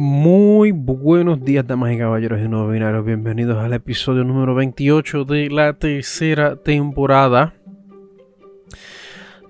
[0.00, 3.04] Muy buenos días, damas y caballeros no binarios.
[3.04, 7.54] Bienvenidos al episodio número 28 de la tercera temporada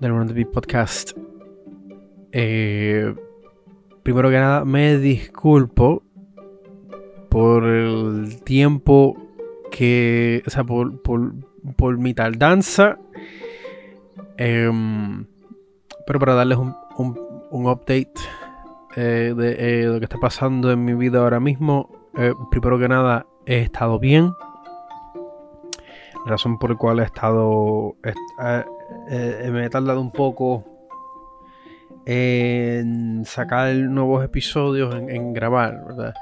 [0.00, 1.12] del Run Podcast.
[2.32, 3.14] Eh,
[4.02, 6.02] primero que nada, me disculpo
[7.28, 9.18] por el tiempo
[9.70, 10.42] que.
[10.46, 11.34] O sea, por, por,
[11.76, 12.98] por mi tardanza.
[14.38, 15.26] Em,
[16.06, 18.14] pero para darles un, un, un update
[19.00, 22.88] eh, de, eh, lo que está pasando en mi vida ahora mismo, eh, primero que
[22.88, 24.32] nada, he estado bien.
[26.24, 27.94] La razón por la cual he estado.
[28.02, 30.64] me he tardado un poco
[32.06, 36.14] en sacar nuevos episodios, en, grabar, ¿verdad?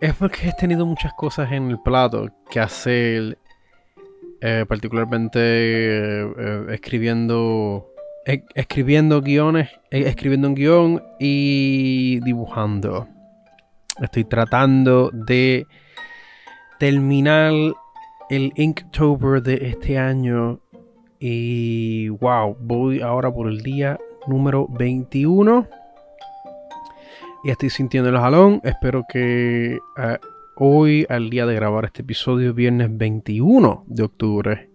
[0.00, 3.38] Es porque he tenido muchas cosas en el plato que hacer,
[4.66, 7.93] particularmente escribiendo
[8.24, 13.08] escribiendo guiones, eh, escribiendo un guion y dibujando.
[14.00, 15.66] Estoy tratando de
[16.78, 17.52] terminar
[18.30, 20.60] el Inktober de este año
[21.20, 25.68] y wow, voy ahora por el día número 21
[27.44, 28.60] y estoy sintiendo el jalón.
[28.64, 30.16] Espero que uh,
[30.56, 34.70] hoy, al día de grabar este episodio, viernes 21 de octubre,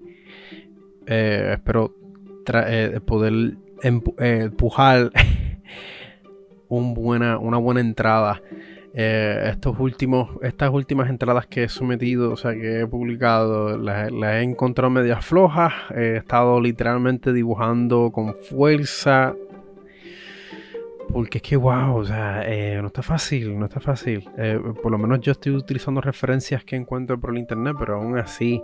[1.07, 1.98] eh, espero
[2.67, 4.01] eh, poder eh,
[4.45, 5.11] empujar
[6.67, 8.41] un buena, una buena entrada.
[8.93, 14.11] Eh, estos últimos, estas últimas entradas que he sometido, o sea, que he publicado, las,
[14.11, 15.73] he encontrado medias flojas.
[15.95, 19.35] He estado literalmente dibujando con fuerza.
[21.11, 22.43] Porque es que, wow, o sea,
[22.81, 24.29] no está fácil, no está fácil.
[24.83, 28.63] por lo menos yo estoy utilizando referencias que encuentro por el internet, pero aún así,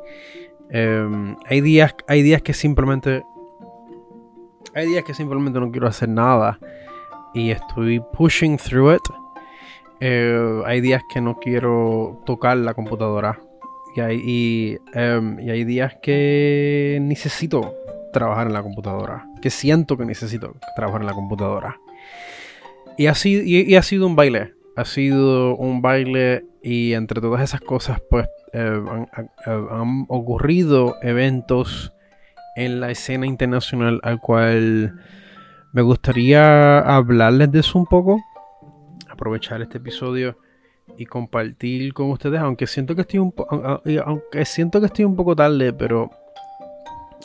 [0.70, 3.24] hay, días, hay días que simplemente
[4.76, 6.60] hay días que simplemente no quiero hacer nada
[7.34, 9.02] y estoy pushing through it.
[10.02, 13.40] Eh, hay días que no quiero tocar la computadora.
[13.96, 17.74] Y hay, em, y, hay días que necesito
[18.12, 19.26] trabajar en la computadora.
[19.42, 21.78] Que siento que necesito trabajar en la computadora.
[22.98, 24.54] Y ha sido, y, ha sido un baile.
[24.76, 28.82] Ha sido un baile y entre todas esas cosas pues eh,
[29.46, 31.94] han, ocurrido eventos
[32.56, 34.96] en la escena internacional al cual
[35.74, 38.24] me gustaría hablarles de eso un poco,
[39.10, 40.38] aprovechar este episodio
[40.98, 43.34] y compartir con ustedes, aunque siento que estoy un
[44.06, 46.10] aunque siento que estoy un poco tarde, pero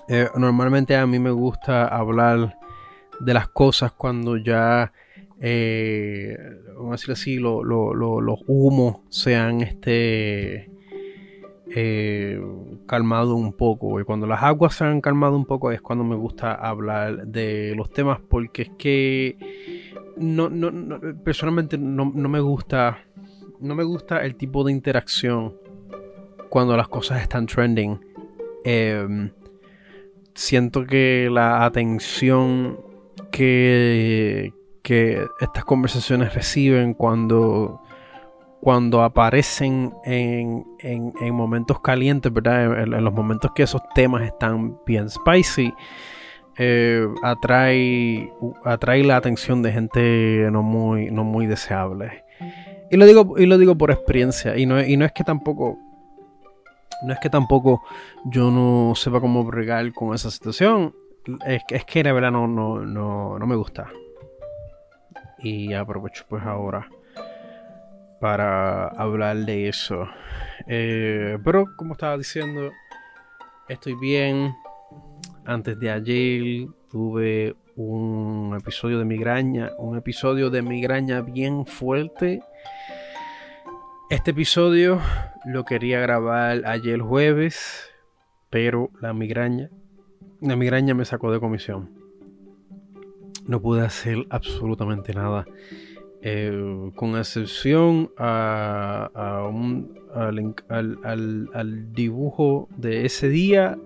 [0.08, 2.58] eh, normalmente a mí me gusta hablar
[3.20, 4.92] de las cosas cuando ya
[5.40, 6.36] eh,
[6.76, 10.70] vamos a decir así, los humos sean este
[11.74, 12.40] eh,
[12.86, 14.00] calmado un poco.
[14.00, 17.74] Y cuando las aguas se han calmado un poco es cuando me gusta hablar de
[17.76, 19.36] los temas porque es que
[20.16, 20.50] no,
[21.24, 22.98] personalmente no, me gusta
[23.60, 25.54] no me gusta el tipo de interacción
[26.48, 28.00] cuando las cosas están trending.
[28.64, 29.30] Em,
[30.34, 32.80] siento que la atención
[33.30, 34.52] que,
[34.82, 37.80] que estas conversaciones reciben cuando
[38.60, 40.64] cuando aparecen en,
[41.32, 42.82] momentos calientes, ¿verdad?
[42.82, 45.72] En, los momentos que esos temas están bien spicy,
[46.58, 48.30] eh, atrae,
[48.64, 52.24] atrae la atención de gente no muy, no muy deseable.
[52.90, 54.56] Y lo digo, y lo digo por experiencia.
[54.56, 55.78] Y no, y no es que tampoco.
[57.02, 57.82] No es que tampoco
[58.26, 60.94] yo no sepa cómo bregar con esa situación.
[61.46, 63.88] Es, es que de verdad no, no, no, no me gusta.
[65.38, 66.86] Y aprovecho pues ahora
[68.20, 70.06] para hablar de eso.
[70.66, 72.70] Eh, pero como estaba diciendo,
[73.68, 74.54] estoy bien.
[75.44, 82.42] Antes de ayer tuve un episodio de migraña, un episodio de migraña bien fuerte.
[84.10, 85.00] Este episodio
[85.46, 87.88] lo quería grabar ayer jueves,
[88.50, 89.70] pero la migraña,
[90.40, 91.90] la migraña me sacó de comisión.
[93.46, 95.46] No pude hacer absolutamente nada.
[96.22, 99.88] Eh, con excepción al,
[101.94, 103.78] dibujo de ese día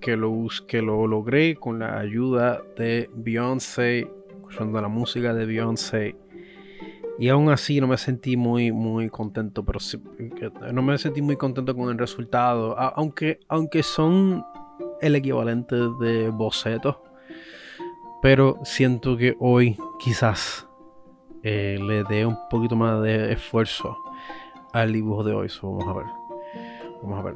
[0.00, 6.16] que lo, que lo logré con la ayuda de Beyoncé, escuchando la música de Beyoncé.
[7.16, 9.78] Y aún así no me sentí muy, muy contento, pero
[10.72, 14.42] no me sentí muy contento con el resultado, aunque, aunque son
[15.00, 16.96] el equivalente de bocetos.
[18.22, 20.69] Pero siento que hoy quizás
[21.42, 23.96] eh, le dé un poquito más de esfuerzo
[24.72, 25.48] al dibujo de hoy.
[25.62, 26.06] vamos a ver.
[27.02, 27.34] Vamos a ver.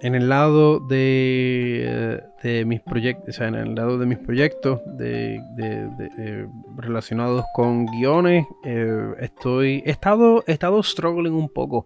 [0.00, 2.22] en el lado de,
[2.66, 9.82] mis proyectos, sea, en el lado de mis proyectos eh, relacionados con guiones, eh, estoy,
[9.86, 11.84] he estado, he estado struggling un poco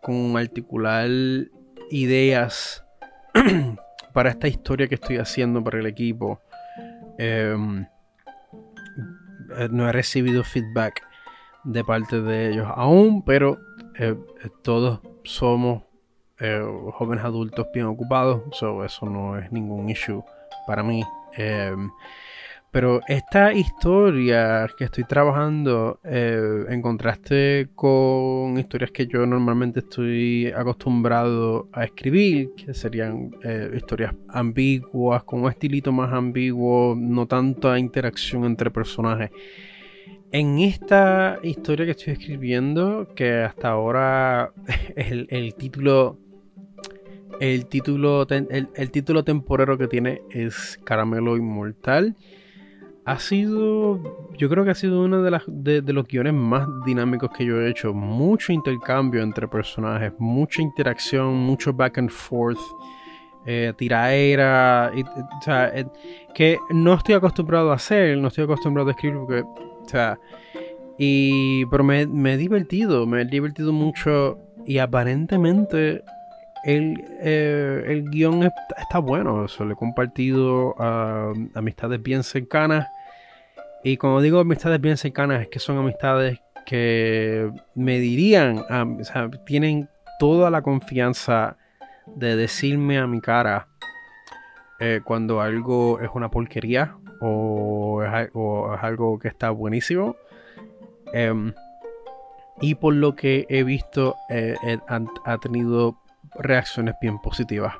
[0.00, 1.08] con articular
[1.90, 2.84] ideas
[4.12, 6.40] para esta historia que estoy haciendo para el equipo.
[7.18, 7.86] Em,
[9.70, 11.02] no he recibido feedback
[11.64, 13.58] de parte de ellos aún, pero
[14.62, 15.82] todos somos
[16.40, 16.60] eh,
[16.94, 20.24] jóvenes adultos bien ocupados, eso no es ningún issue
[20.66, 21.04] para mí.
[21.34, 21.90] Em,
[22.72, 30.46] pero esta historia que estoy trabajando, eh, en contraste con historias que yo normalmente estoy
[30.48, 37.78] acostumbrado a escribir, que serían eh, historias ambiguas, con un estilito más ambiguo, no tanta
[37.78, 39.30] interacción entre personajes.
[40.32, 44.52] En esta historia que estoy escribiendo, que hasta ahora
[44.96, 46.18] el título
[47.42, 52.14] el título, el, título temporero que tiene es Caramelo Inmortal.
[53.04, 57.30] Ha sido, yo creo que ha sido uno de, las, de, los guiones más dinámicos
[57.36, 57.92] que yo he hecho.
[57.92, 62.60] Mucho intercambio entre personajes, mucha interacción, mucho back and forth,
[63.44, 65.72] eh, tiraera, o sea,
[66.32, 70.20] que no estoy acostumbrado a hacer, no estoy acostumbrado a escribir porque, o sea,
[70.96, 76.04] y, pero me, me he divertido, me he divertido mucho y aparentemente
[76.64, 82.88] el, eh, el guion está bueno, se lo he compartido a amistades bien cercanas.
[83.84, 89.28] Y como digo amistades bien cercanas, es que son amistades que me dirían, o sea,
[89.44, 89.88] tienen
[90.20, 91.56] toda la confianza
[92.06, 93.66] de decirme a mi cara
[94.78, 98.30] eh, cuando algo es una porquería o es,
[98.82, 100.16] algo que está buenísimo.
[101.12, 101.52] Em,
[102.60, 104.54] y por lo que he visto, eh,
[105.24, 106.01] ha tenido
[106.38, 107.74] reacciones bien positivas.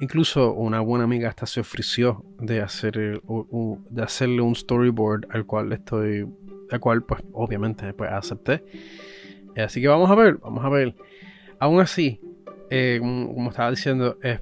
[0.00, 5.72] Incluso una buena amiga hasta se ofreció de, hacer de hacerle un storyboard al cual
[5.72, 6.26] estoy,
[6.70, 8.64] al cual pues obviamente pues, acepté.
[9.56, 10.94] Así que vamos a ver, vamos a ver.
[11.60, 12.20] Aún así,
[12.70, 14.40] eh, como, estaba diciendo, es,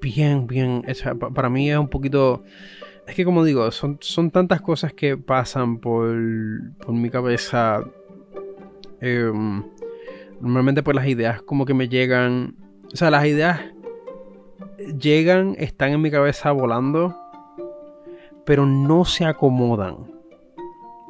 [0.00, 0.82] bien, bien
[1.34, 2.42] Para mí es un poquito...
[3.06, 6.14] Es que como digo, son, son tantas cosas que pasan por,
[6.78, 7.84] por mi cabeza.
[9.00, 9.64] Em,
[10.40, 12.54] normalmente pues las ideas como que me llegan
[12.92, 13.60] o sea, las ideas
[14.98, 17.16] llegan, están en mi cabeza volando,
[18.44, 20.10] pero no se acomodan.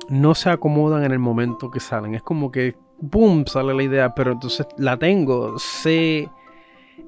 [0.09, 2.15] No se acomodan en el momento que salen.
[2.15, 6.29] Es como que, ¡boom!, sale la idea, pero entonces la tengo, sé,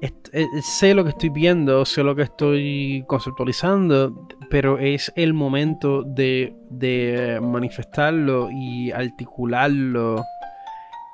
[0.01, 6.03] eh, sé lo que estoy viendo, sé lo que estoy conceptualizando, pero es el momento
[6.03, 10.23] de, de manifestarlo y articularlo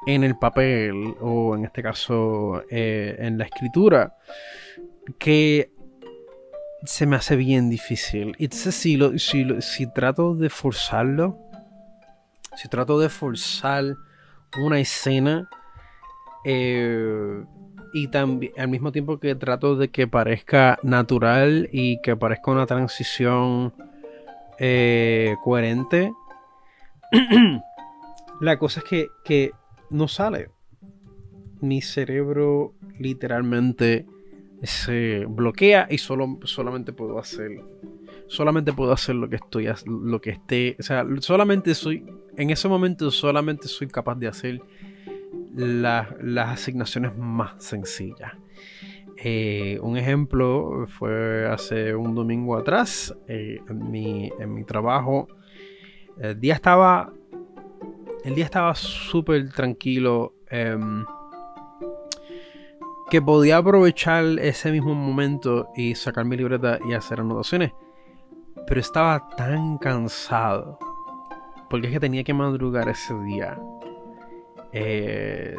[0.05, 4.15] en el papel o en este caso eh, en la escritura
[5.17, 5.71] que
[6.83, 8.35] se me hace bien difícil.
[8.37, 8.97] Y entonces si,
[9.61, 11.37] si, trato de forzarlo,
[12.55, 13.95] si trato de forzar
[14.57, 15.49] una escena
[16.45, 17.43] eh,
[17.93, 22.65] y también al mismo tiempo que trato de que parezca natural y que parezca una
[22.65, 23.73] transición
[24.57, 26.13] eh, coherente,
[28.41, 29.51] la cosa es que, que
[29.89, 30.49] no sale.
[31.61, 34.05] Mi cerebro literalmente
[34.63, 37.51] se bloquea y solo, solamente puedo hacer
[38.27, 42.05] solamente puedo hacer lo que estoy lo que esté o sea solamente soy
[42.37, 44.61] en ese momento solamente soy capaz de hacer
[45.55, 48.33] las asignaciones más sencillas
[49.17, 55.27] eh, un ejemplo fue hace un domingo atrás eh, en, mi, en mi trabajo
[56.19, 57.13] el día estaba
[58.23, 60.33] el día estaba súper tranquilo.
[60.49, 61.05] Em,
[63.09, 67.71] que podía aprovechar ese mismo momento y sacar mi libreta y hacer anotaciones.
[68.67, 70.77] Pero estaba tan cansado.
[71.69, 73.59] Porque es que tenía que madrugar ese día.
[74.71, 75.55] Eh,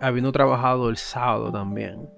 [0.00, 2.08] habiendo trabajado el sábado también.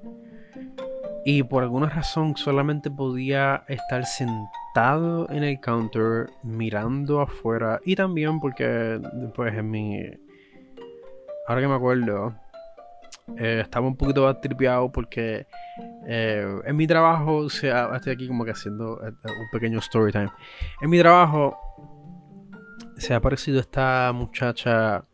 [1.25, 8.39] Y por alguna razón solamente podía estar sentado en el counter mirando afuera y también
[8.39, 9.01] porque
[9.35, 10.01] pues en mi
[11.47, 12.35] ahora que me acuerdo
[13.37, 15.47] eh, estaba un poquito tripeado porque
[16.07, 20.13] eh, en mi trabajo o sea estoy aquí como que haciendo eh, un pequeño story
[20.13, 20.31] time.
[20.81, 21.57] En mi trabajo
[22.97, 25.05] se ha aparecido esta muchacha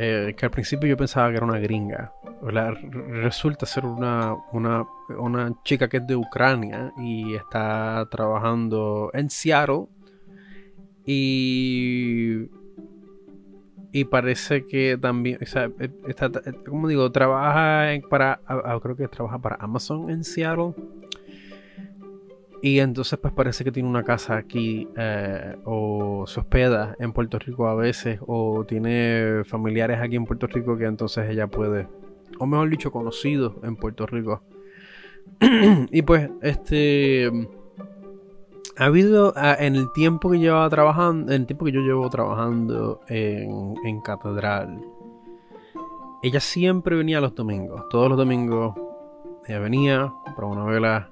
[0.00, 5.98] que al principio yo pensaba que era una gringa resulta ser una, una, chica que
[5.98, 9.86] es de Ucrania y está trabajando en Seattle.
[11.04, 12.48] Y
[13.92, 18.40] y parece que también, eh, está, eh, como digo, trabaja para,
[18.80, 20.74] creo que trabaja para Amazon en Seattle.
[22.62, 27.38] Y entonces pues parece que tiene una casa aquí eh, o se hospeda en Puerto
[27.38, 31.88] Rico a veces o tiene familiares aquí en Puerto Rico que entonces ella puede,
[32.38, 34.42] o mejor dicho, conocidos en Puerto Rico.
[35.90, 37.30] y pues este
[38.80, 42.08] ha habido ah, en el tiempo que llevaba trabajando, en el tiempo que yo llevo
[42.08, 44.80] trabajando en, Catedral,
[46.22, 47.86] ella siempre venía los domingos.
[47.90, 48.74] Todos los domingos
[49.46, 51.10] ella venía para una vela.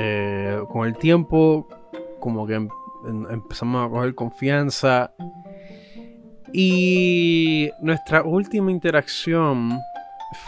[0.00, 1.66] Eh, con el tiempo,
[2.20, 2.68] como que em,
[3.30, 5.12] empezamos a coger confianza.
[6.52, 9.78] Y nuestra última interacción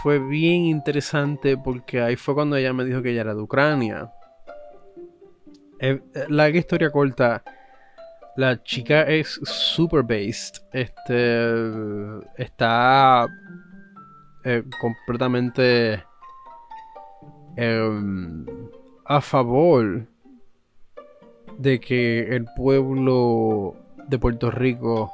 [0.02, 4.12] fue bien interesante porque ahí fue cuando ella me dijo que ella era de Ucrania.
[5.80, 7.42] Eh, la historia corta.
[8.36, 10.62] La chica es super based.
[10.72, 12.22] Este.
[12.36, 13.26] Está.
[14.44, 16.04] Eh, completamente.
[17.56, 18.46] Em,
[19.10, 20.06] a favor
[21.58, 23.74] de que el pueblo
[24.08, 25.10] de Puerto Rico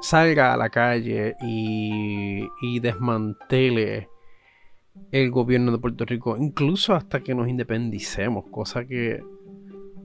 [0.00, 4.08] salga a la calle y, y desmantele
[5.12, 9.22] el gobierno de Puerto Rico, incluso hasta que nos independicemos, cosa que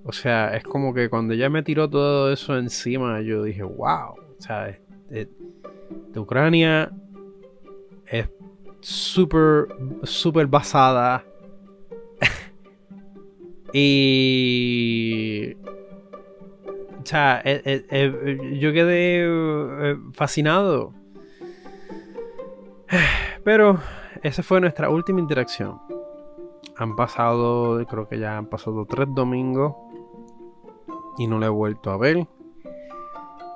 [0.04, 4.16] o sea, es como que cuando ella me tiró todo eso encima, yo dije, wow.
[4.38, 4.78] O sea,
[5.10, 5.30] de,
[6.16, 6.92] Ucrania
[8.08, 8.28] es
[8.80, 9.68] súper,
[10.04, 11.24] súper basada.
[13.74, 15.56] Y...
[17.02, 20.94] O sea, eh, eh, eh, yo quedé fascinado.
[23.44, 23.80] Pero
[24.22, 25.80] esa fue nuestra última interacción.
[26.78, 29.76] Han pasado, creo que ya han pasado tres domingos
[31.18, 32.28] y no la he vuelto a ver.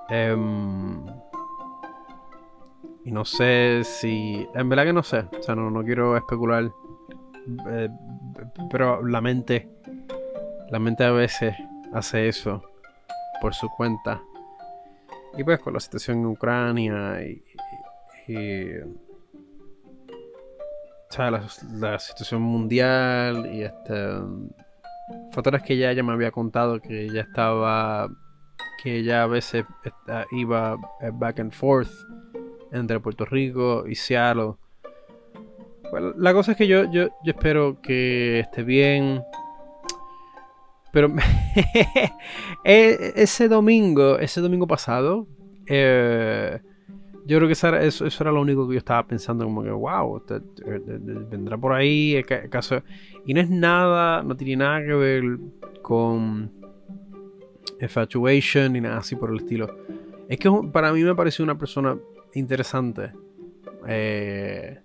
[0.10, 1.06] Em,
[3.06, 4.48] y no sé si.
[4.54, 5.26] En verdad que no sé.
[5.38, 6.72] O sea, no, no quiero especular.
[7.70, 7.90] Eh,
[8.72, 9.70] pero la mente.
[10.72, 11.56] A veces
[11.94, 12.64] hace eso.
[13.42, 14.22] Por su cuenta.
[15.38, 17.44] Y pues con la situación en Ucrania y.
[21.18, 23.94] la, situación mundial y este
[25.32, 28.10] Factores que ella ya me había contado que ella estaba.
[28.82, 29.66] que ella a veces
[30.32, 31.92] iba eh, back and forth
[32.72, 34.56] entre Puerto Rico y Seattle.
[36.00, 39.22] La cosa es que yo, yo, espero que esté bien.
[40.92, 41.12] Pero
[42.64, 45.28] e, ese domingo, ese domingo pasado,
[45.66, 46.60] eh,
[47.26, 49.72] yo creo que eso era, eso, era, lo único que yo estaba pensando, como que,
[49.72, 50.22] wow,
[51.30, 52.22] vendrá por ahí.
[53.26, 55.24] Y no es nada, no tiene nada que ver
[55.82, 56.52] con
[57.80, 59.68] infatuation ni nada así por el estilo.
[60.28, 61.98] Es que para mí me pareció una persona
[62.34, 63.12] interesante.
[63.88, 64.80] Eh,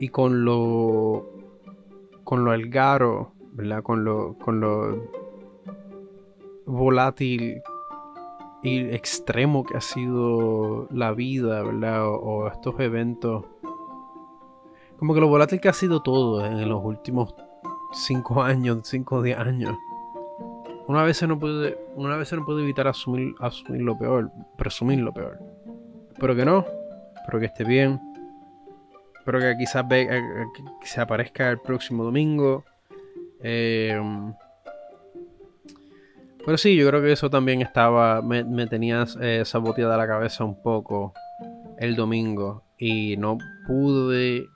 [0.00, 1.28] y con lo.
[2.24, 3.82] Con lo algaro, ¿verdad?
[3.84, 4.36] Con lo.
[4.38, 5.20] Con lo
[6.66, 7.62] volátil
[8.62, 12.08] y extremo que ha sido la vida, ¿verdad?
[12.08, 13.44] O, estos eventos.
[14.98, 17.34] Como que lo volátil que ha sido todo en los últimos
[17.92, 19.76] 5 años, 5 o 10 años.
[20.86, 25.12] Una vez no puede, una vez no puede evitar asumir, asumir lo peor, presumir lo
[25.12, 25.38] peor.
[26.18, 26.64] Pero que no,
[27.26, 28.09] pero que esté bien.
[29.30, 30.46] Espero que quizás ve, eh,
[30.80, 32.64] que se aparezca el próximo domingo.
[33.40, 33.96] Eh,
[36.44, 40.42] pero sí, yo creo que eso también estaba, me, me tenía eh, saboteada la cabeza
[40.42, 41.12] un poco
[41.78, 44.48] el domingo y no pude,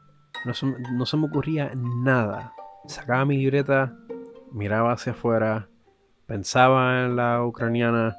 [0.44, 2.52] no se, no se me ocurría nada.
[2.88, 3.94] Sacaba mi libreta,
[4.50, 5.68] miraba hacia afuera,
[6.26, 8.16] pensaba en la ucraniana,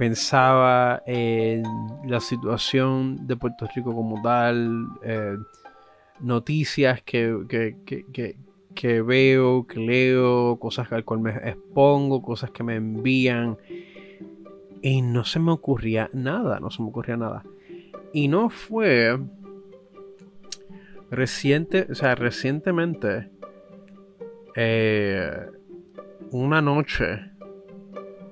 [0.00, 1.62] pensaba en
[2.06, 5.36] la situación de Puerto Rico como tal, eh,
[6.20, 8.36] noticias que, que,
[8.74, 13.58] que veo, que leo, cosas al cual me expongo, cosas que me envían.
[14.80, 17.44] Y no se me ocurría nada, no se me ocurría nada.
[18.14, 19.18] Y no fue
[21.10, 23.28] reciente, o sea, recientemente,
[24.56, 25.46] eh,
[26.30, 27.29] una noche,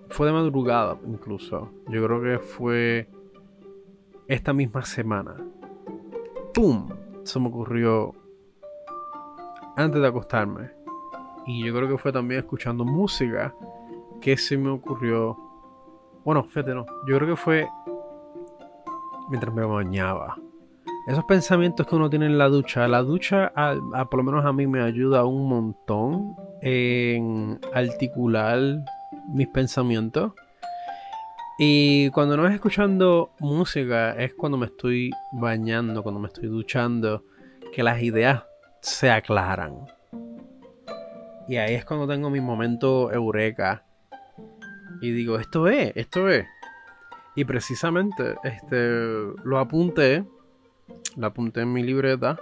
[0.08, 1.70] fue de madrugada incluso.
[1.88, 3.08] Yo creo que fue
[4.26, 5.36] esta misma semana.
[6.54, 6.88] ¡Pum!
[7.22, 8.14] Se me ocurrió
[9.76, 10.70] antes de acostarme.
[11.46, 13.54] Y yo creo que fue también escuchando música
[14.20, 15.36] que se me ocurrió.
[16.24, 16.84] Bueno, fíjate, no.
[17.06, 17.68] Yo creo que fue
[19.30, 20.36] mientras me bañaba.
[21.06, 22.86] Esos pensamientos que uno tiene en la ducha.
[22.86, 23.52] La ducha,
[24.10, 28.58] por lo menos a mí, me ayuda un montón en articular
[29.28, 30.32] mis pensamientos.
[31.58, 37.24] Y cuando no es escuchando música es cuando me estoy bañando, cuando me estoy duchando,
[37.72, 38.44] que las ideas
[38.80, 39.86] se aclaran.
[41.48, 43.84] Y ahí es cuando tengo mi momento eureka.
[45.00, 46.46] Y digo, esto es, esto es.
[47.34, 48.76] Y precisamente este,
[49.44, 50.24] lo apunté,
[51.16, 52.38] lo apunté en mi libreta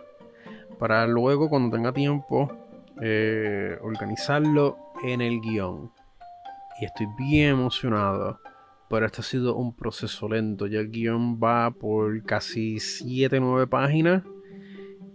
[0.79, 2.51] para luego cuando tenga tiempo
[3.01, 5.91] eh, organizarlo en el guion.
[6.81, 8.39] Y estoy bien emocionado
[8.89, 10.67] pero este ha sido un proceso lento.
[10.67, 14.23] Ya el guion va por casi 7-9 páginas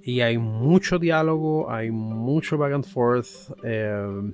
[0.04, 3.28] y hay mucho diálogo, hay mucho back and forth.
[3.64, 4.34] Eh,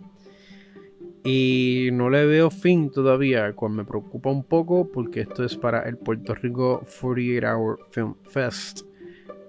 [1.23, 5.81] y no le veo fin todavía, cual me preocupa un poco porque esto es para
[5.81, 8.81] el Puerto Rico 48 Hour Film Fest.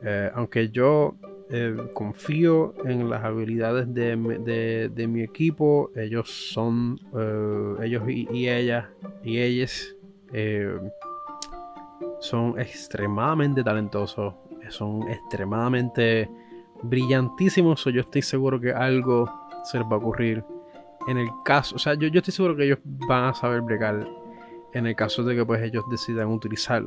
[0.02, 1.16] Eh, aunque yo
[1.50, 5.90] eh, confío en las habilidades de, mi equipo.
[5.97, 8.87] Ellos son, eh, ellos y, ellas,
[9.25, 9.97] y ellas
[10.35, 10.78] eh,
[12.21, 14.35] son extremadamente talentosos,
[14.69, 16.31] son extremadamente
[16.83, 17.83] brillantísimos.
[17.87, 19.31] yo estoy seguro que algo
[19.64, 20.45] se les va a ocurrir.
[21.07, 24.07] En el caso, o sea, yo, yo estoy seguro que ellos van a saber bregar
[24.75, 26.85] en el caso de que pues ellos decidan utilizar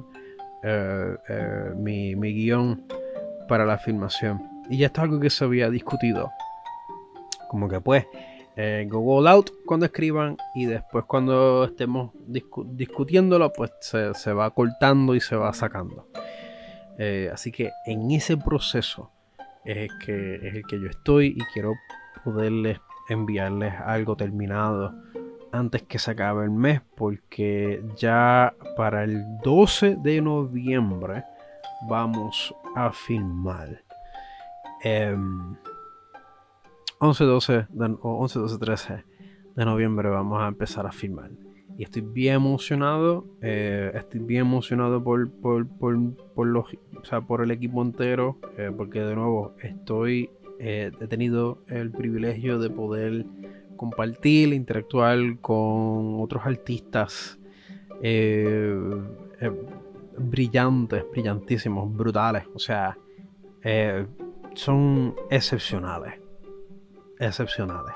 [1.78, 2.86] mi, mi guion
[3.48, 4.51] para la filmación.
[4.72, 6.32] Y ya esto es algo que se había discutido.
[7.50, 8.08] Como que pues,
[8.56, 15.14] eh, go all out cuando escriban y después cuando estemos discutiéndolo, pues se, va cortando
[15.14, 16.08] y se va sacando.
[16.98, 19.12] Eh, así que en ese proceso
[19.66, 21.74] es el, que, es el que yo estoy y quiero
[22.24, 24.96] poderles enviarles algo terminado
[25.52, 31.26] antes que se acabe el mes porque ya para el 12 de noviembre
[31.90, 33.82] vamos a filmar
[34.84, 35.24] 11,
[37.24, 37.68] 12
[38.02, 39.04] o 11, 12, 13
[39.56, 41.32] de noviembre vamos a empezar a filmar.
[41.78, 43.26] Y estoy bien emocionado.
[43.42, 46.66] Eh, estoy bien emocionado por, por, por, los,
[47.00, 48.38] o sea, por el equipo entero.
[48.58, 50.30] Eh, porque de nuevo estoy.
[50.60, 53.26] Eh, he tenido el privilegio de poder
[53.78, 57.40] compartir, interactuar con otros artistas
[60.20, 62.44] brillantes, brillantísimos, brutales.
[62.54, 62.96] O sea,
[64.56, 66.20] son excepcionales.
[67.20, 67.94] Excepcionales.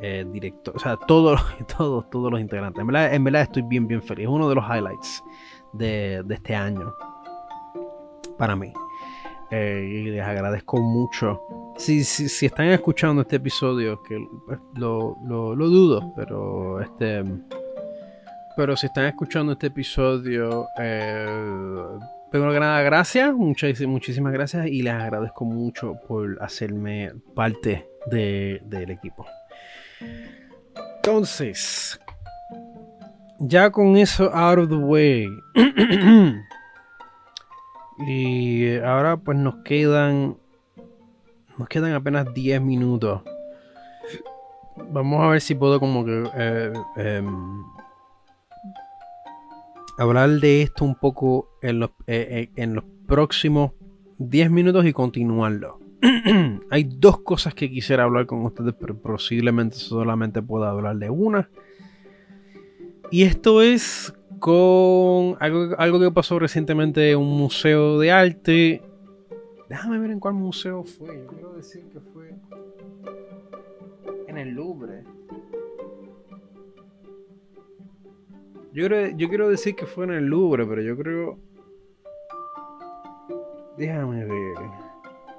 [0.00, 1.40] Eh, directo, o sea, todos,
[1.76, 2.80] todos, todos los integrantes.
[2.80, 4.24] En verdad, estoy bien, bien feliz.
[4.24, 5.22] Es uno de los highlights
[5.72, 6.94] de, este año.
[8.36, 8.72] Para mí.
[9.50, 11.40] Eh, y les agradezco mucho.
[11.76, 17.24] Si, si, están escuchando este episodio, que pues, lo, lo, dudo, pero este.
[18.56, 21.98] Pero si están escuchando este episodio, eh,
[22.30, 28.90] Primero que nada, gracias, muchas, muchísimas gracias y les agradezco mucho por hacerme parte del
[28.90, 29.26] equipo.
[30.96, 31.98] Entonces,
[33.38, 35.26] ya con eso out of the way.
[38.06, 40.36] y ahora pues nos quedan
[41.56, 43.22] nos quedan apenas 10 minutos.
[44.90, 47.64] Vamos a ver si puedo como que eh, em,
[49.98, 53.72] hablar de esto un poco en los, eh, eh, en los próximos
[54.18, 55.80] 10 minutos y continuarlo.
[56.70, 61.50] Hay dos cosas que quisiera hablar con ustedes, pero posiblemente solamente pueda hablar de una.
[63.10, 68.82] Y esto es con algo, algo que pasó recientemente en un museo de arte.
[69.68, 71.18] Déjame ver en cuál museo fue.
[71.18, 72.34] Yo quiero decir que fue
[74.28, 75.04] en el Louvre.
[78.72, 81.38] Yo, quiero decir que fue en el Louvre, pero yo creo.
[83.78, 84.54] Déjame ver.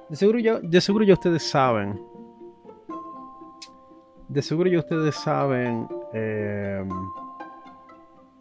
[0.08, 2.02] De seguro ya, de seguro ustedes saben.
[4.30, 5.88] De seguro ya ustedes saben.
[6.14, 6.84] Eh,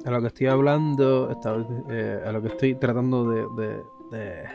[0.05, 1.37] a lo que estoy hablando.
[1.91, 4.49] Eh, a lo que estoy tratando de, de,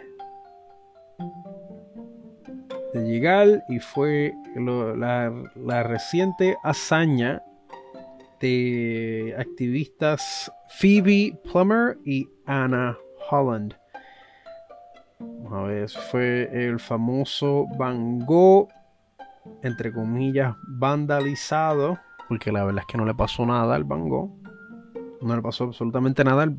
[2.94, 3.64] de, llegar.
[3.68, 7.44] Y fue la, la reciente hazaña
[9.38, 12.98] activistas Phoebe Plummer y Anna
[13.30, 13.83] Holland.
[15.54, 18.70] A ver, fue el famoso Van Gogh,
[19.62, 24.32] entre comillas, vandalizado, porque la verdad es que no le pasó nada al Van Gogh.
[25.22, 26.44] No le pasó absolutamente nada.
[26.44, 26.58] El,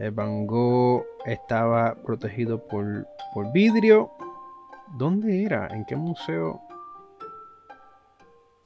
[0.00, 4.10] eh, Van Gogh estaba protegido por, por vidrio.
[4.96, 5.66] ¿Dónde era?
[5.68, 6.62] ¿En qué museo?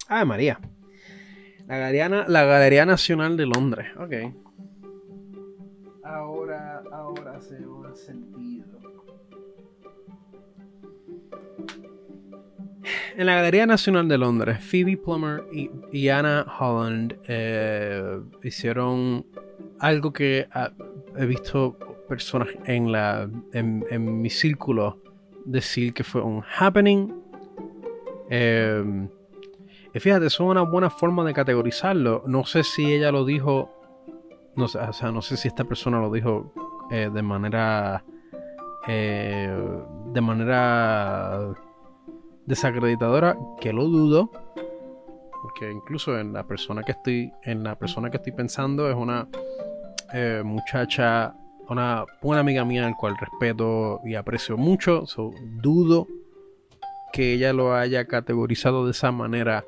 [0.08, 0.60] Ah, María.
[1.66, 3.88] La Galería, la Galería Nacional de Londres.
[3.96, 4.12] Ok.
[6.04, 8.92] Ahora, ahora se ha sentido.
[13.16, 15.44] en la Galería Nacional de Londres, Phoebe Plummer
[15.92, 19.26] y, Anna Holland eh, hicieron
[19.78, 20.48] algo que
[21.16, 21.76] he visto
[22.08, 24.98] personas en, la, en, mi círculo
[25.44, 27.12] decir que fue un happening.
[28.30, 29.08] Eh,
[29.94, 32.24] y fíjate, eso es una buena forma de categorizarlo.
[32.26, 33.70] No sé si ella lo dijo,
[34.56, 36.52] no sé, o sea, no sé si esta persona lo dijo
[36.90, 38.04] eh, de manera,
[38.86, 41.54] de manera
[42.46, 44.30] desacreditadora, que lo dudo,
[45.42, 49.28] porque incluso en la persona que estoy, en la persona que estoy pensando es una
[50.12, 51.34] eh, muchacha,
[51.68, 55.04] una buena amiga mía, al cual respeto y aprecio mucho,
[55.60, 56.06] dudo
[57.12, 59.64] que ella lo haya categorizado de esa manera.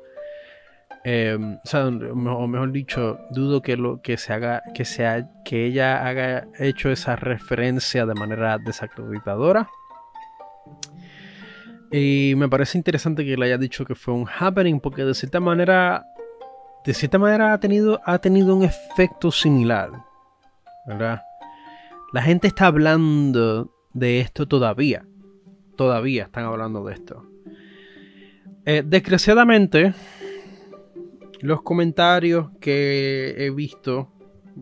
[1.07, 6.47] Em, o, mejor dicho, dudo que lo que se haga, que sea, que ella haya
[6.57, 9.69] hecho esa referencia de manera desacreditadora.
[11.91, 15.39] Y me parece interesante que le haya dicho que fue un happening, porque de cierta
[15.39, 16.03] manera,
[16.83, 19.91] de cierta manera ha tenido, ha tenido un efecto similar.
[20.87, 21.21] ¿Verdad?
[22.13, 25.05] La gente está hablando de esto todavía.
[25.77, 27.29] Todavía están hablando de esto.
[28.65, 29.93] Eh, desgraciadamente,
[31.45, 34.09] los comentarios que he visto,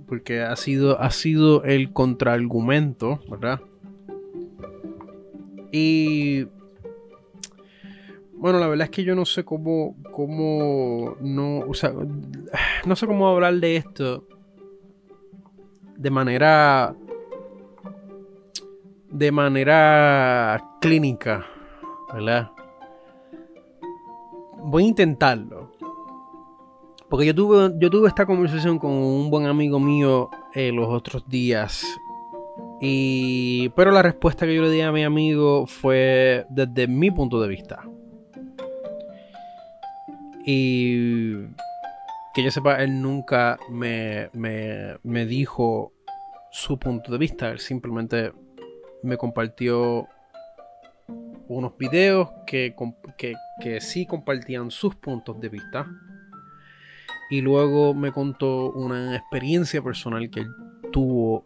[0.07, 3.61] porque ha sido, ha sido el contraargumento, ¿verdad?
[5.71, 6.45] Y
[8.33, 11.93] bueno, la verdad es que yo no sé cómo, cómo, no, o sea,
[12.85, 14.27] no sé cómo hablar de esto
[15.97, 16.95] de manera,
[19.09, 21.45] de manera clínica,
[22.13, 22.51] ¿verdad?
[24.57, 25.72] Voy a intentarlo.
[27.13, 31.29] Porque yo tuve, yo tuve esta conversación con un buen amigo mío eh, los otros
[31.29, 31.85] días.
[32.81, 37.39] Y, pero la respuesta que yo le di a mi amigo fue desde mi punto
[37.39, 37.87] de vista.
[40.43, 41.35] Y
[42.33, 44.31] que yo sepa, él nunca me,
[45.27, 45.93] dijo
[46.49, 47.51] su punto de vista.
[47.51, 48.33] Él simplemente
[49.03, 50.07] me compartió
[51.47, 52.73] unos videos que,
[53.61, 55.85] que, sí compartían sus puntos de vista.
[57.29, 60.47] Y luego me contó una experiencia personal que él
[60.91, 61.45] tuvo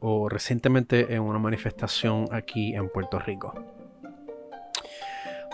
[0.00, 3.54] o recientemente en una manifestación aquí en Puerto Rico.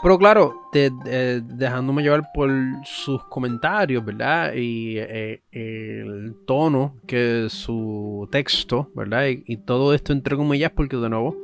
[0.01, 2.51] Pero claro, dejándome llevar por
[2.85, 4.55] sus comentarios, ¿verdad?
[4.55, 9.27] Y eh, el tono que su texto, ¿verdad?
[9.27, 11.37] Y, todo esto entre comillas, porque de nuevo,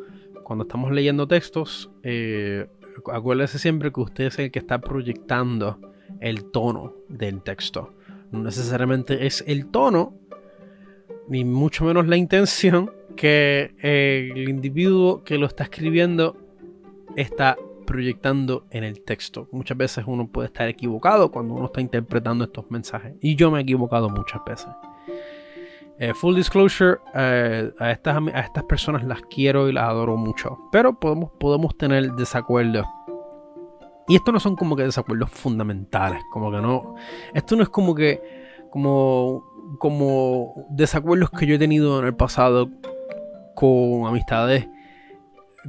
[0.45, 2.69] cuando estamos leyendo textos, eh,
[3.13, 5.81] acuérdese siempre que usted es el que está proyectando
[6.25, 7.95] el tono del texto.
[8.33, 10.15] No necesariamente es el tono,
[11.29, 16.37] ni mucho menos la intención que el individuo que lo está escribiendo
[17.17, 17.57] está
[17.87, 19.49] proyectando en el texto.
[19.53, 23.15] Muchas veces uno puede estar equivocado cuando uno está interpretando estos mensajes.
[23.21, 24.69] Y yo me he equivocado muchas veces.
[25.99, 30.59] Eh, full disclosure, eh, a, estas, a estas personas las quiero y las adoro mucho.
[30.73, 32.87] Pero podemos, podemos tener desacuerdos.
[34.09, 36.23] Y esto no son como que desacuerdos fundamentales.
[36.31, 36.95] Como que no.
[37.33, 38.21] Esto no es como que.
[38.71, 39.45] Como.
[39.79, 42.71] Como desacuerdos que yo he tenido en el pasado
[43.55, 44.69] con amistades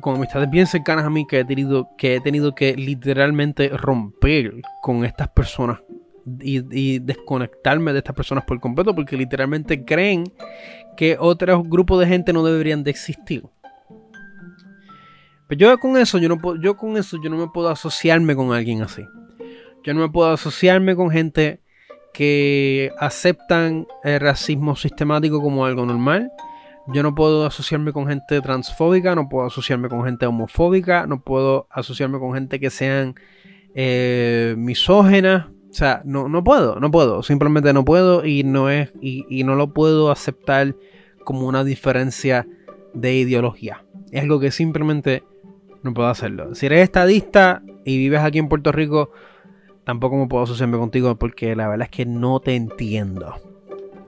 [0.01, 4.61] con amistades bien cercanas a mí que he tenido que, he tenido que literalmente romper
[4.81, 5.79] con estas personas
[6.41, 10.23] y, desconectarme de estas personas por completo porque literalmente creen
[10.97, 13.43] que otros grupos de gente no deberían de existir.
[15.47, 18.53] Pero yo con eso yo no yo con eso yo no me puedo asociarme con
[18.53, 19.03] alguien así.
[19.83, 21.61] Yo no me puedo asociarme con gente
[22.13, 26.31] que aceptan el racismo sistemático como algo normal
[26.87, 31.67] yo no puedo asociarme con gente transfóbica, no puedo asociarme con gente homofóbica, no puedo
[31.71, 33.15] asociarme con gente que sean
[33.73, 35.47] eh, misógenas.
[35.47, 39.55] O sea, no, no puedo, no puedo, simplemente no puedo y no es y, no
[39.55, 40.75] lo puedo aceptar
[41.25, 42.47] como una diferencia
[42.93, 43.83] de ideología.
[44.11, 45.23] Es algo que simplemente
[45.85, 46.53] no puedo hacerlo.
[46.55, 49.11] Si eres estadista y vives aquí en Puerto Rico,
[49.85, 53.35] tampoco me puedo asociarme contigo porque la verdad es que no te entiendo.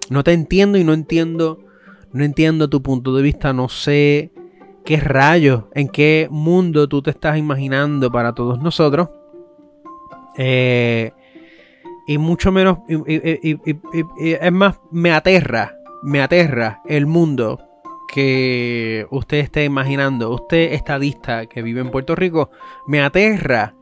[0.10, 1.60] No te entiendo y no entiendo
[2.12, 4.32] no entiendo tu punto de vista, no sé
[4.86, 9.10] qué rayos, en qué mundo tú te estás imaginando para todos nosotros.
[10.38, 11.12] Eh,
[12.08, 17.60] y mucho menos, es más, me aterra, me aterra el mundo
[18.14, 20.30] que usted esté imaginando.
[20.32, 22.50] Usted, estadista que vive en Puerto Rico,
[22.88, 23.74] me aterra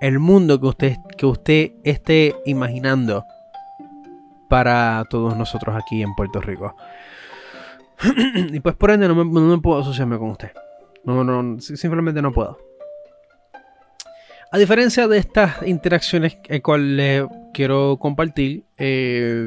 [0.00, 3.24] el mundo que usted, que usted esté imaginando
[4.48, 6.76] para todos nosotros aquí en Puerto Rico.
[8.52, 10.52] y pues por ende no me, puedo asociarme con usted.
[11.04, 12.58] No, no, simplemente no puedo.
[14.52, 19.44] A diferencia de estas interacciones que les quiero compartir, eh,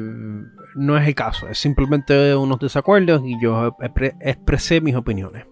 [0.74, 1.48] no es el caso.
[1.48, 3.76] Es simplemente unos desacuerdos y yo
[4.20, 5.46] expresé mis opiniones.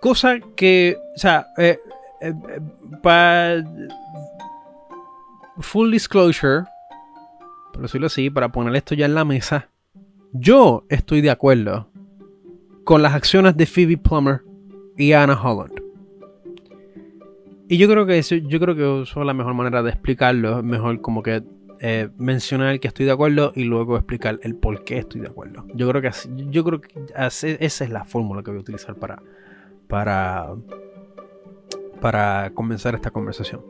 [0.00, 1.78] Cosa que, o sea, eh,
[2.20, 2.34] eh,
[3.02, 3.64] para
[5.58, 6.64] full disclosure,
[7.72, 9.68] por decirlo así, para poner esto ya en la mesa,
[10.32, 11.88] yo estoy de acuerdo
[12.84, 14.42] con las acciones de Phoebe Plummer
[14.96, 15.80] y Anna Holland.
[17.68, 20.62] Y yo creo que eso, yo creo que eso es la mejor manera de explicarlo.
[20.62, 21.42] Mejor como que
[21.84, 25.66] eh, mencionar que estoy de acuerdo y luego explicar el por qué estoy de acuerdo.
[25.74, 28.94] Yo creo que así, yo creo que esa es la fórmula que voy a utilizar
[28.94, 29.20] para,
[29.88, 30.54] para,
[32.00, 33.62] para comenzar esta conversación.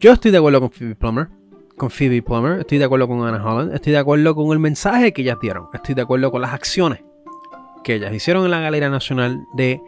[0.00, 1.28] Yo estoy de acuerdo con Phoebe Plummer.
[1.76, 2.58] Con Phoebe Plummer.
[2.58, 3.72] Estoy de acuerdo con Anna Holland.
[3.72, 5.68] Estoy de acuerdo con el mensaje que ellas dieron.
[5.72, 7.04] Estoy de acuerdo con las acciones
[7.84, 9.80] que ellas hicieron en la Galería Nacional de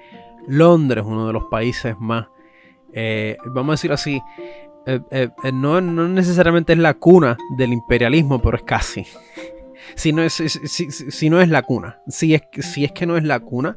[0.46, 2.28] Londres, uno de los países más,
[2.92, 4.22] eh, vamos a decirlo así,
[4.86, 9.04] eh, eh, no, necesariamente es la cuna del imperialismo, pero es casi.
[9.94, 13.24] si, no es, si, no es la cuna, si es, si es que no es
[13.24, 13.76] la cuna,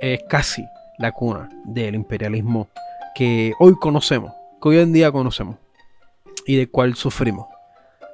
[0.00, 0.64] es casi
[0.98, 2.68] la cuna del imperialismo
[3.14, 4.32] que hoy conocemos,
[4.62, 5.56] que hoy en día conocemos
[6.46, 7.46] y de cual sufrimos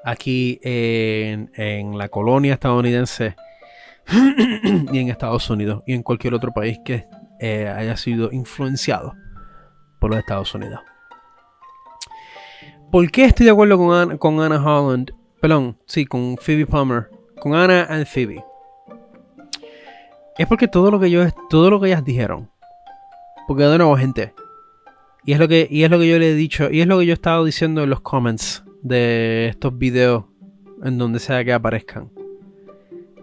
[0.04, 3.36] aquí en, la colonia estadounidense
[4.92, 7.06] y en Estados Unidos y en cualquier otro país que
[7.40, 9.14] eh, haya sido influenciado
[9.98, 10.80] por los Estados Unidos.
[12.94, 15.10] ¿Por qué estoy de acuerdo con, Anna, Holland?
[15.40, 17.10] Perdón, sí, con Phoebe Palmer.
[17.40, 18.44] Con Anna y Phoebe.
[20.38, 22.48] Es porque todo lo que yo todo lo que ellas dijeron.
[23.48, 24.32] Porque de nuevo, gente.
[25.24, 26.70] Y es lo que, y es lo que yo le he dicho.
[26.70, 30.26] Y es lo que yo he estado diciendo en los comments de estos videos.
[30.84, 32.12] En donde sea que aparezcan.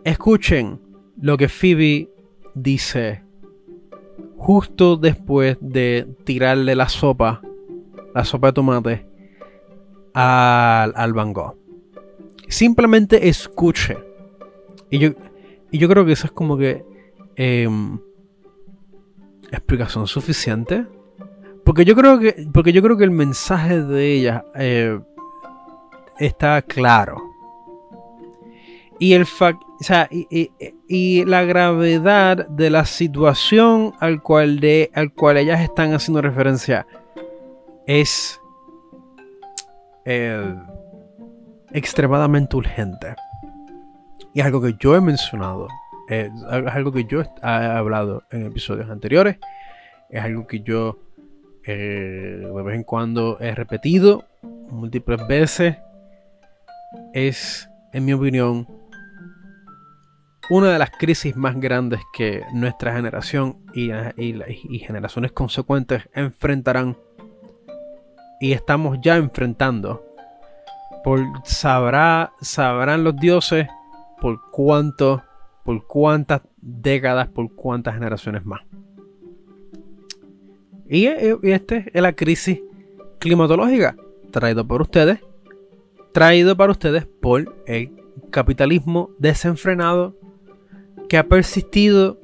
[0.03, 0.81] Escuchen
[1.15, 2.09] lo que Phoebe
[2.55, 3.23] dice
[4.35, 7.41] justo después de tirarle la sopa,
[8.13, 9.10] la sopa de tomate,
[10.13, 11.55] al, al Van Gogh.
[12.47, 13.97] Simplemente escuche.
[14.89, 15.11] Y yo,
[15.71, 16.83] y yo creo que eso es como que
[17.35, 17.97] em,
[19.51, 20.85] explicación suficiente.
[21.63, 24.99] Porque yo creo que, porque yo creo que el mensaje de ella eh,
[26.19, 27.21] está claro.
[28.99, 29.25] Y el
[30.87, 36.85] y, la gravedad de la situación al cual, de, al cual ellas están haciendo referencia
[37.87, 38.40] es
[40.05, 40.55] eh,
[41.71, 43.15] extremadamente urgente.
[44.33, 45.67] Y es algo que yo he mencionado,
[46.07, 46.31] es
[46.67, 49.37] algo que yo he hablado en episodios anteriores,
[50.09, 50.99] es algo que yo
[51.63, 54.25] eh, de vez en cuando he repetido
[54.69, 55.77] múltiples veces.
[57.13, 58.67] Es, en mi opinión,
[60.49, 63.89] una de las crisis más grandes que nuestra generación y,
[64.79, 66.97] generaciones consecuentes enfrentarán
[68.41, 70.03] y estamos ya enfrentando.
[71.03, 73.67] Por, sabrá, sabrán los dioses
[74.19, 75.23] por cuánto,
[75.63, 78.61] por cuántas décadas, por cuántas generaciones más.
[80.89, 82.59] Y, y este es la crisis
[83.19, 83.95] climatológica
[84.31, 85.19] traído por ustedes,
[86.11, 87.91] traído para ustedes por el
[88.31, 90.15] capitalismo desenfrenado
[91.07, 92.19] que ha persistido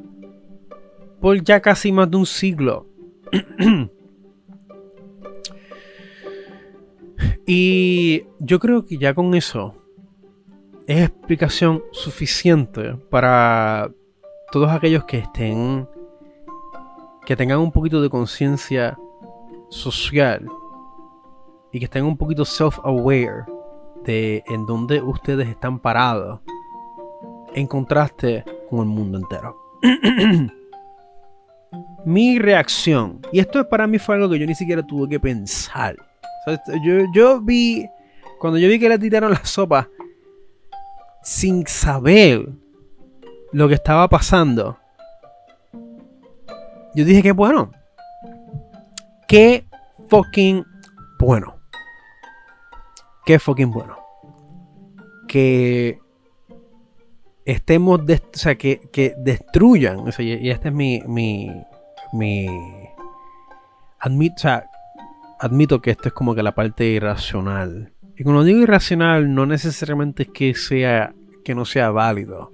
[1.21, 2.87] por ya casi más de un siglo.
[7.45, 9.75] y yo creo que ya con eso
[10.87, 13.91] es explicación suficiente para
[14.51, 15.87] todos aquellos que estén
[17.25, 18.97] que tengan un poquito de conciencia
[19.69, 20.47] social
[21.73, 23.45] y que estén un poquito self-aware
[24.05, 26.39] de en dónde ustedes están parados
[27.53, 29.57] en contraste con el mundo entero.
[32.05, 35.97] Mi reacción, y esto para mí fue algo que yo ni siquiera tuve que pensar.
[36.83, 37.89] Yo, yo vi,
[38.39, 39.89] cuando yo vi que le tiraron la sopa,
[41.21, 42.47] sin saber
[43.51, 44.77] lo que estaba pasando,
[46.95, 47.71] yo dije que bueno.
[49.27, 49.65] Qué
[50.09, 50.65] fucking
[51.19, 51.59] bueno.
[53.25, 53.97] Qué fucking bueno.
[55.27, 55.99] Que
[57.45, 61.63] estemos, o sea, que, destruyan, y, este es mi, mi,
[62.13, 62.47] mi,
[63.99, 64.69] admito, o sea,
[65.39, 67.93] admito que esto es como que la parte irracional.
[68.17, 72.51] Y cuando digo irracional, no necesariamente es que sea, que no sea válido.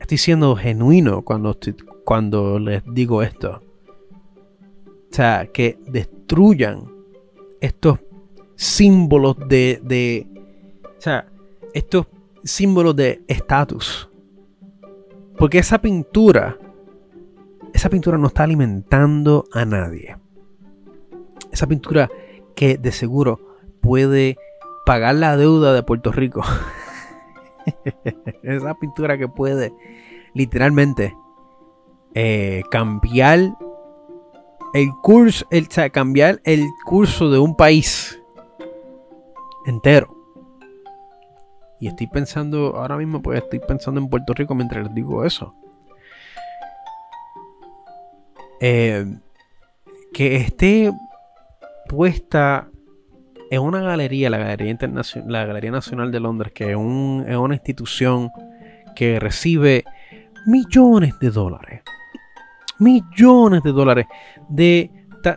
[0.00, 1.56] Estoy siendo genuino cuando,
[2.04, 3.62] cuando les digo esto.
[5.10, 6.84] O sea, que destruyan
[7.60, 8.00] estos
[8.54, 10.26] símbolos de, de
[10.98, 11.26] o sea,
[11.72, 12.06] estos
[12.46, 14.08] símbolo de estatus.
[15.36, 16.58] Porque esa pintura,
[17.74, 20.16] esa pintura no está alimentando a nadie.
[21.56, 22.10] Esa pintura
[22.54, 23.40] que de seguro
[23.80, 24.36] puede
[24.84, 26.42] pagar la deuda de Puerto Rico.
[28.42, 29.72] esa pintura que puede
[30.34, 31.16] literalmente
[32.14, 33.56] eh, cambiar
[34.74, 38.22] el curso, el, cambiar el curso de un país
[39.64, 40.14] entero.
[41.80, 45.54] Y estoy pensando, ahora mismo pues estoy pensando en Puerto Rico mientras les digo eso.
[48.60, 49.06] Eh,
[50.12, 50.90] que esté
[51.86, 52.68] puesta
[53.50, 58.30] en una galería, la Galería, Internacional, la galería Nacional de Londres, que es, una institución
[58.94, 59.84] que recibe
[60.46, 61.82] millones de dólares.
[62.78, 64.06] Millones de dólares
[64.48, 64.90] de,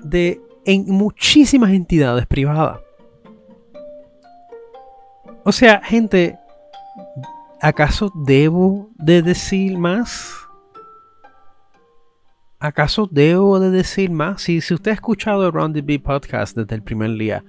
[0.04, 2.80] de en muchísimas entidades privadas.
[5.46, 6.38] O sea, gente,
[7.62, 10.38] ¿acaso debo de decir más?
[12.62, 14.41] ¿Acaso debo de decir más?
[14.41, 17.45] Si, usted ha escuchado el Round the Bee podcast desde el primer día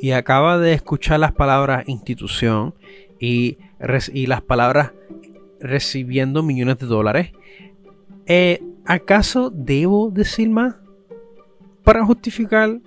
[0.00, 2.72] y acaba de escuchar las palabras institución
[3.18, 3.58] y,
[4.12, 4.92] y las palabras
[5.58, 7.32] recibiendo millones de dólares,
[8.26, 10.76] eh, ¿acaso debo decir más
[11.82, 12.78] para justificar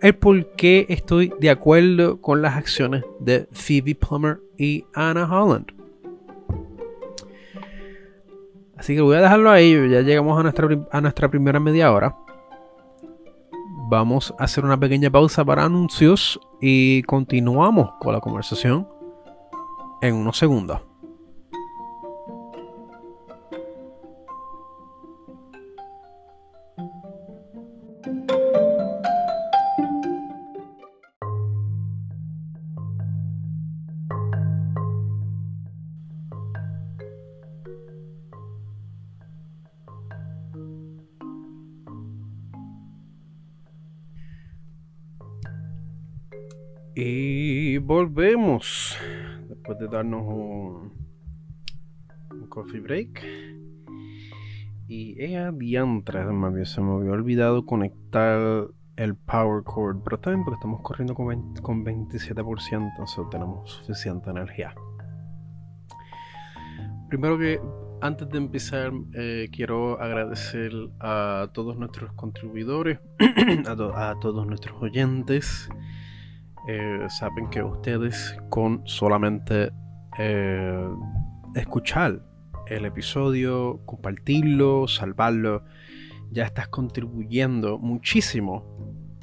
[0.00, 5.83] el por qué estoy de acuerdo con las acciones de Phoebe Plummer y Anna Holland?
[8.76, 9.72] Así que voy a dejarlo ahí.
[9.90, 12.16] Ya llegamos a nuestra, a nuestra primera media hora.
[13.88, 18.88] Vamos a hacer una pequeña pausa para anuncios y continuamos con la conversación
[20.00, 20.80] en unos segundos.
[48.04, 48.98] Volvemos
[49.48, 50.92] después de darnos un,
[52.50, 53.24] coffee break.
[54.86, 56.22] Y ella diantre,
[56.66, 61.84] se me había olvidado conectar el power cord, pero también porque estamos corriendo con, con
[61.84, 64.74] 27%, entonces tenemos suficiente energía.
[67.08, 67.58] Primero que
[68.02, 73.00] antes de empezar, eh, quiero agradecer a todos nuestros contribuidores,
[73.66, 75.70] a todos nuestros oyentes
[76.66, 79.70] eh, saben que ustedes con solamente
[80.18, 80.88] eh,
[81.54, 82.22] escuchar
[82.66, 85.64] el episodio, compartirlo, salvarlo,
[86.30, 88.64] ya estás contribuyendo muchísimo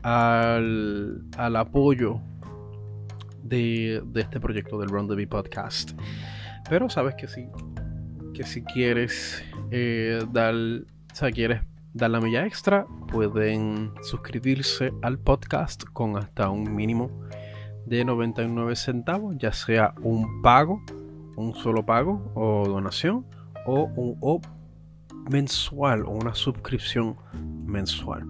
[0.04, 2.22] al, apoyo
[3.44, 5.92] de, este proyecto del Round the Bee Podcast.
[6.70, 7.48] Pero sabes que sí,
[8.36, 11.62] que si quieres eh, dar, o sea, quieres
[11.94, 17.12] dar la milla extra, pueden suscribirse al podcast con hasta un mínimo
[17.86, 20.82] de 99 centavos, ya sea un pago,
[21.36, 23.26] un solo pago o donación,
[23.66, 24.42] o un
[25.30, 27.18] mensual o una suscripción
[27.66, 28.26] mensual.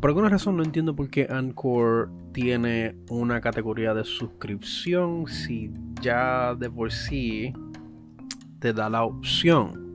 [0.00, 6.54] Por alguna razón no entiendo por qué Anchor tiene una categoría de suscripción si ya
[6.54, 7.52] de por sí
[8.60, 9.87] te da la opción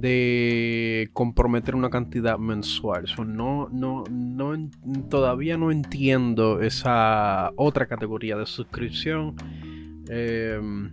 [0.00, 3.04] de comprometer una cantidad mensual.
[3.26, 4.70] no, no, no,
[5.08, 9.34] todavía no entiendo esa otra categoría de suscripción.
[10.08, 10.90] Em,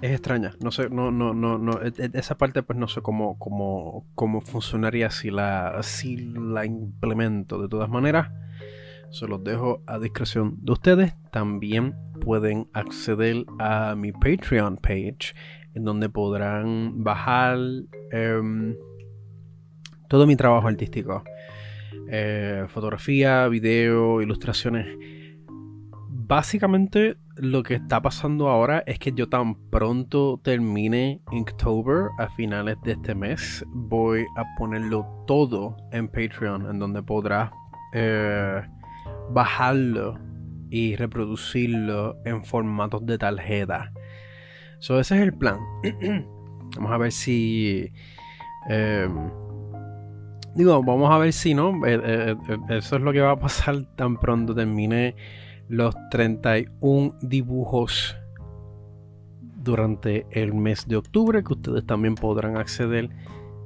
[0.00, 0.52] es extraña.
[0.60, 1.80] No sé, no, no, no, no.
[1.82, 6.64] E, e, esa parte, pues no sé cómo, cómo, cómo funcionaría si la, si la
[6.64, 7.60] implemento.
[7.60, 8.30] De todas maneras,
[9.10, 11.14] se los dejo a discreción de ustedes.
[11.30, 15.34] También pueden acceder a mi Patreon page
[15.78, 17.56] en donde podrán bajar
[18.10, 18.74] em,
[20.08, 21.22] todo mi trabajo artístico.
[22.10, 24.86] Eh, fotografía, video, ilustraciones.
[26.08, 32.76] Básicamente lo que está pasando ahora es que yo tan pronto termine Inktober a finales
[32.82, 37.52] de este mes, voy a ponerlo todo en Patreon, en donde podrás
[37.94, 38.62] eh,
[39.30, 40.18] bajarlo
[40.70, 43.92] y reproducirlo en formatos de tarjeta.
[44.80, 45.58] So, ese es el plan.
[46.76, 47.90] vamos a ver si.
[48.68, 49.30] Em,
[50.54, 51.84] digo, vamos a ver si no.
[51.86, 55.16] Eh, eh, eh, eso es lo que va a pasar tan pronto termine
[55.68, 58.16] los 31 dibujos
[59.40, 63.10] durante el mes de octubre que ustedes también podrán acceder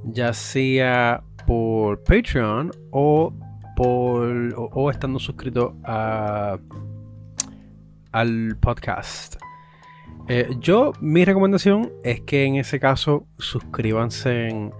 [0.04, 3.32] ya sea por Patreon o
[3.76, 6.58] por o, estando suscritos a,
[8.12, 9.36] al podcast.
[10.28, 14.70] Eh, yo, mi recomendación es que en ese caso suscríbanse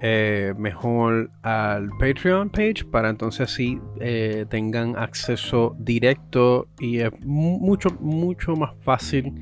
[0.00, 7.90] eh, mejor al Patreon page para entonces así eh, tengan acceso directo y es mucho,
[8.00, 9.32] mucho más fácil.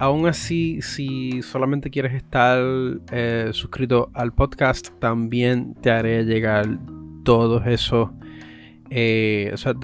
[0.00, 2.62] Aún así, si solamente quieres estar
[3.52, 6.66] suscrito al podcast, también te haré llegar
[7.24, 8.10] todos esos
[8.90, 9.74] o sea,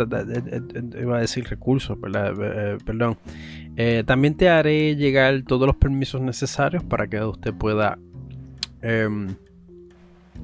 [1.01, 3.18] iba a decir recursos, perdón.
[3.77, 7.99] Eh, también te haré llegar todos los permisos necesarios para que usted pueda
[8.83, 9.35] em,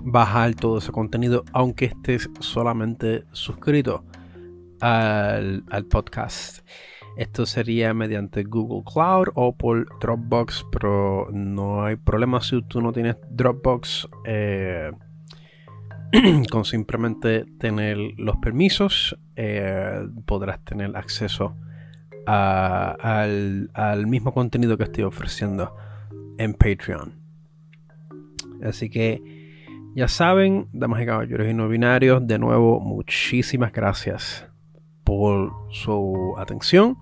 [0.03, 4.05] bajar todo ese contenido, aunque estés solamente suscrito
[4.81, 6.67] al, al, podcast.
[7.17, 12.93] Esto sería mediante Google Cloud o por Dropbox, pero no hay problema si tú no
[12.93, 14.09] tienes Dropbox.
[16.51, 21.55] con simplemente tener los permisos eh, podrás tener acceso
[22.27, 25.77] al, mismo contenido que estoy ofreciendo
[26.39, 27.15] en Patreon.
[28.63, 29.23] Así que
[29.95, 34.47] ya saben, damas y caballeros y no binarios, de nuevo muchísimas gracias
[35.05, 36.97] por su atención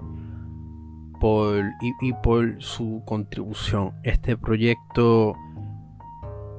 [1.20, 3.92] por, y por su contribución.
[4.02, 5.34] Este proyecto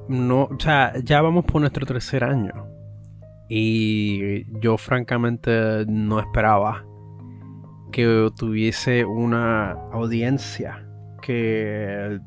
[0.08, 2.66] no, o sea, ya vamos por nuestro tercer año.
[3.48, 6.84] Y yo francamente no esperaba
[7.90, 10.86] que tuviese una audiencia
[11.22, 12.20] que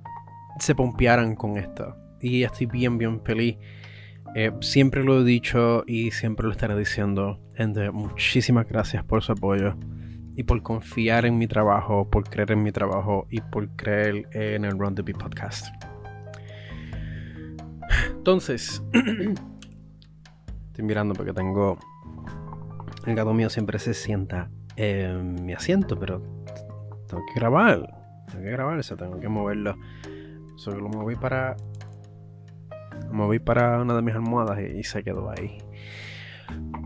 [0.60, 1.96] se pompearan con esto.
[2.22, 3.58] Y estoy bien, bien feliz.
[4.36, 7.40] Eh, siempre lo he dicho y siempre lo estaré diciendo.
[7.56, 9.76] Gente, muchísimas gracias por su apoyo
[10.36, 14.66] y por confiar en mi trabajo, por creer en mi trabajo y por creer en
[14.66, 15.68] el Run the Beat podcast.
[18.10, 18.82] Entonces,
[20.68, 21.78] estoy mirando porque tengo.
[23.06, 26.22] El gato mío siempre se sienta en mi asiento, pero
[27.08, 28.04] tengo que grabar.
[28.30, 29.76] Tengo que grabar eso, tengo que moverlo.
[30.56, 31.56] Solo lo moví para.
[33.08, 35.58] Lo moví para una de mis almohadas y, se quedó ahí.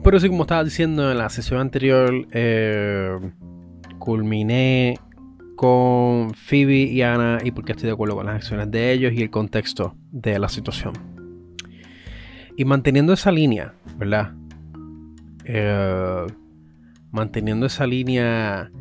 [0.04, 3.18] Pero sí, como estaba diciendo en la sesión anterior, eh,
[4.00, 5.00] culminé
[5.56, 9.22] con Phoebe y Ana y porque estoy de acuerdo con las acciones de ellos y
[9.22, 10.94] el contexto de la situación.
[12.56, 14.34] Y manteniendo esa línea, ¿verdad?
[15.46, 16.28] Eh,
[17.12, 18.72] manteniendo esa línea.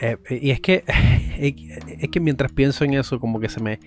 [0.00, 0.84] Eh, y es que.
[1.38, 3.78] Es que mientras pienso en eso, como que se me.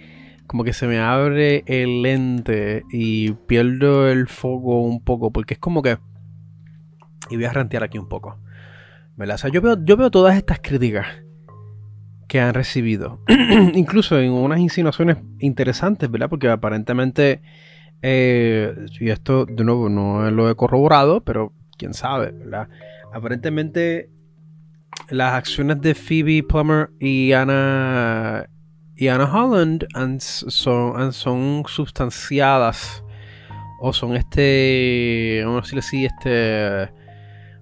[0.45, 5.31] Como que se me abre el lente y pierdo el foco un poco.
[5.31, 5.97] Porque es como que.
[7.29, 8.37] Y voy a rantear aquí un poco.
[9.15, 9.35] ¿Verdad?
[9.35, 11.07] O sea, yo veo, yo veo todas estas críticas
[12.27, 13.19] que han recibido.
[13.73, 16.29] Incluso en unas insinuaciones interesantes, ¿verdad?
[16.29, 17.41] Porque aparentemente
[18.01, 22.69] eh, y esto de nuevo no lo he corroborado, pero quién sabe, ¿verdad?
[23.13, 24.09] Aparentemente
[25.09, 28.47] las acciones de Phoebe Plummer y Anna
[28.95, 29.87] y Anna Holland
[30.19, 33.03] son, son sustanciadas
[33.81, 36.91] o son este, vamos a decirlo así, este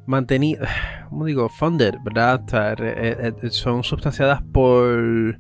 [0.07, 0.69] mantenidas,
[1.09, 1.47] ¿cómo digo?
[1.49, 2.41] Funded, ¿verdad?
[2.79, 5.39] Eh, eh, son sustanciadas por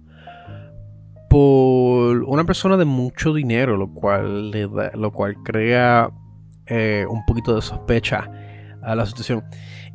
[1.29, 6.09] por una persona de mucho dinero, lo cual, lo cual crea
[6.65, 8.29] eh, un poquito de sospecha
[8.81, 9.43] a la situación.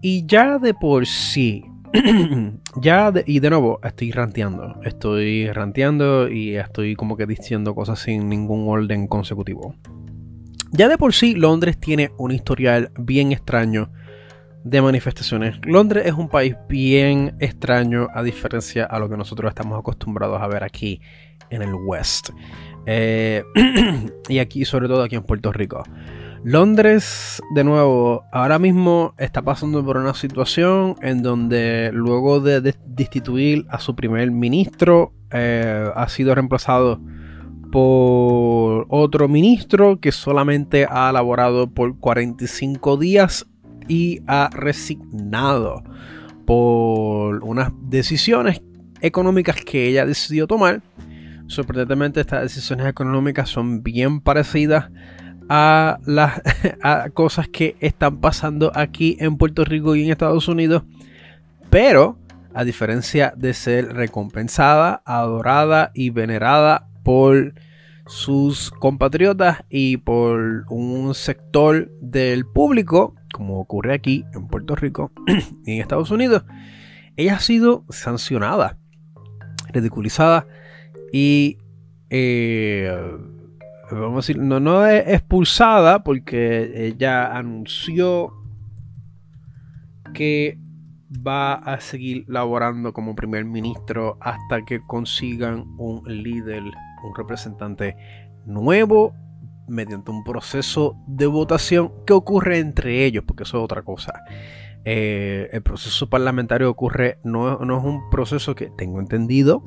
[0.04, 1.64] Y ya de por sí,
[2.82, 4.80] ya y de nuevo, estoy ranteando.
[4.82, 9.76] Estoy ranteando y estoy como que diciendo cosas sin ningún orden consecutivo.
[10.72, 13.92] Ya de por sí, Londres tiene un historial bien extraño
[14.64, 15.60] de manifestaciones.
[15.64, 20.48] Londres es un país bien extraño a diferencia a lo que nosotros estamos acostumbrados a
[20.48, 21.00] ver aquí
[21.50, 22.30] en el West.
[22.86, 23.44] Eh,
[24.28, 25.84] y aquí, sobre todo aquí en Puerto Rico.
[26.44, 33.64] Londres, de nuevo, ahora mismo está pasando por una situación en donde luego de destituir
[33.68, 37.00] a su primer ministro, eh, ha sido reemplazado
[37.70, 43.46] por otro ministro que solamente ha elaborado por 45 días
[43.86, 45.84] y ha resignado
[46.44, 48.62] por unas decisiones
[49.00, 50.82] económicas que ella decidió tomar.
[51.46, 54.90] Sorprendentemente estas decisiones económicas son bien parecidas
[55.48, 56.42] a las
[57.14, 60.82] cosas que están pasando aquí en Puerto Rico y en Estados Unidos.
[61.70, 62.18] Pero
[62.54, 67.54] a diferencia de ser recompensada, adorada y venerada por
[68.06, 75.10] sus compatriotas y por un sector del público como ocurre aquí en Puerto Rico
[75.66, 76.44] y en Estados Unidos,
[77.16, 78.78] ella ha sido sancionada,
[79.72, 80.46] ridiculizada
[81.12, 81.58] y,
[82.10, 82.94] eh,
[84.00, 88.32] vamos a decir, no, no es expulsada porque ella anunció
[90.14, 90.58] que
[91.26, 97.96] va a seguir laborando como primer ministro hasta que consigan un líder, un representante
[98.46, 99.14] nuevo
[99.68, 104.20] mediante un proceso de votación que ocurre entre ellos, porque eso es otra cosa.
[104.84, 109.62] Eh, el proceso parlamentario ocurre, no, no, es un proceso que tengo entendido,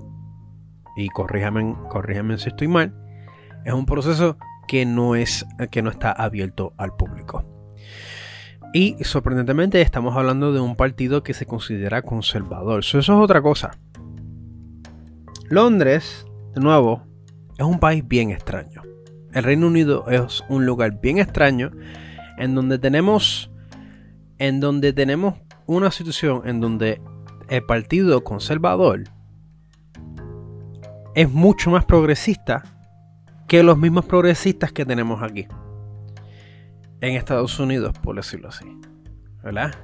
[0.98, 2.94] y corríjame, corríjame si estoy mal,
[3.66, 4.38] es un proceso
[4.68, 7.44] que no, es, que no está abierto al público.
[8.74, 12.80] Y sorprendentemente estamos hablando de un partido que se considera conservador.
[12.80, 13.72] Eso, es otra cosa.
[15.50, 17.04] Londres, de nuevo,
[17.58, 18.84] es un país bien extraño.
[19.34, 21.72] El Reino Unido es un lugar bien extraño
[22.38, 23.52] en donde tenemos
[24.38, 25.36] en donde tenemos
[25.66, 27.02] una situación en donde
[27.48, 29.04] el partido conservador
[31.16, 32.75] es mucho más progresista
[33.48, 35.48] que los mismos progresistas que tenemos aquí.
[37.02, 38.66] En Estados Unidos, por decirlo así.
[39.44, 39.76] ¿Verdad?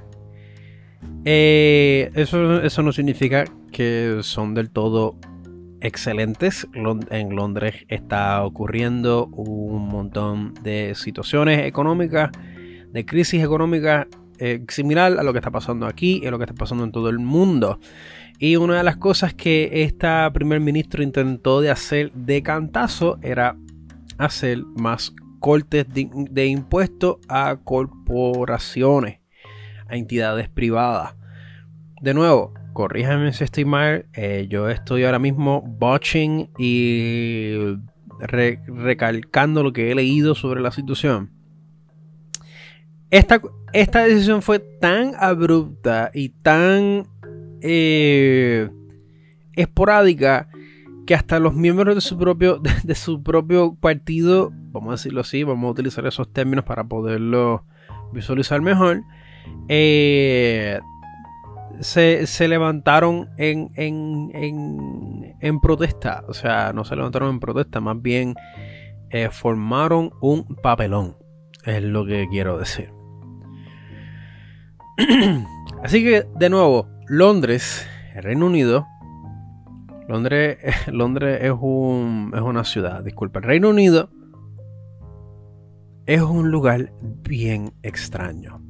[1.24, 5.16] Eh, eso, eso no significa que son del todo
[5.80, 6.66] excelentes.
[7.10, 12.30] En Londres está ocurriendo un montón de situaciones económicas,
[12.92, 14.06] de crisis económica
[14.38, 16.92] eh, similar a lo que está pasando aquí y a lo que está pasando en
[16.92, 17.78] todo el mundo.
[18.44, 23.56] Y una de las cosas que este primer ministro intentó de hacer de cantazo era
[24.18, 29.20] hacer más cortes de, impuestos a corporaciones,
[29.86, 31.14] a entidades privadas.
[32.00, 37.78] De nuevo, corríjame si estoy mal, eh, yo estoy ahora mismo watching y
[38.18, 41.30] recalcando lo que he leído sobre la situación.
[43.08, 43.40] Esta,
[43.72, 47.06] esta decisión fue tan abrupta y tan
[47.62, 48.68] eh,
[49.54, 50.48] esporádica
[51.06, 55.42] que hasta los miembros de su propio de, su propio partido, vamos a decirlo así,
[55.42, 57.64] vamos a utilizar esos términos para poderlo
[58.12, 59.02] visualizar mejor,
[59.68, 60.78] eh,
[61.80, 68.34] se, levantaron en, en, en, protesta, o sea, no se levantaron en protesta, más bien
[69.10, 71.16] eh, formaron un papelón,
[71.64, 72.92] es lo que quiero decir.
[75.82, 78.86] Así que, de nuevo, Londres, Reino Unido.
[80.08, 83.40] Londres, Londres es, un, es una ciudad, disculpa.
[83.40, 84.10] Reino Unido
[86.06, 88.60] es un lugar bien extraño.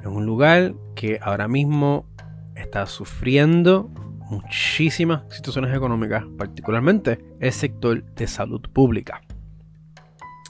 [0.00, 2.06] Es un lugar que ahora mismo
[2.54, 3.90] está sufriendo
[4.30, 9.22] muchísimas situaciones económicas, particularmente el sector de salud pública,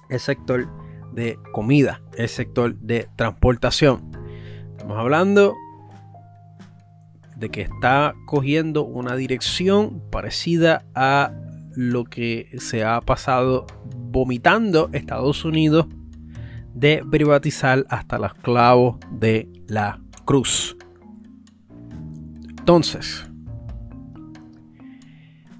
[0.09, 0.69] el sector
[1.13, 4.11] de comida, el sector de transportación.
[4.73, 5.55] Estamos hablando
[7.37, 11.33] de que está cogiendo una dirección parecida a
[11.75, 13.67] lo que se ha pasado
[14.11, 15.87] vomitando Estados Unidos
[16.75, 20.77] de privatizar hasta los clavos de la cruz.
[22.49, 23.25] Entonces,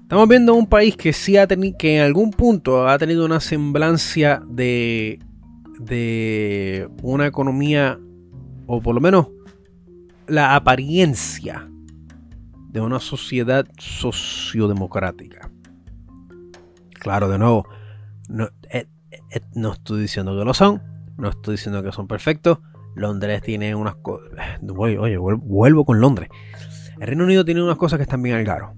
[0.01, 3.39] estamos viendo un país que sí ha tenido, que en algún punto ha tenido una
[3.39, 5.19] semblancia de,
[5.79, 7.99] de una economía
[8.67, 9.27] o por lo menos
[10.27, 11.69] la apariencia
[12.69, 15.49] de una sociedad sociodemocrática.
[16.99, 17.67] Claro, de nuevo,
[18.29, 20.81] no, eh, eh, no, estoy diciendo que lo son,
[21.17, 22.59] no estoy diciendo que son perfectos.
[22.95, 24.29] Londres tiene unas cosas.
[24.77, 26.29] Oye, vuelvo con Londres.
[26.99, 28.73] El Reino Unido tiene unas cosas que están bien al garo.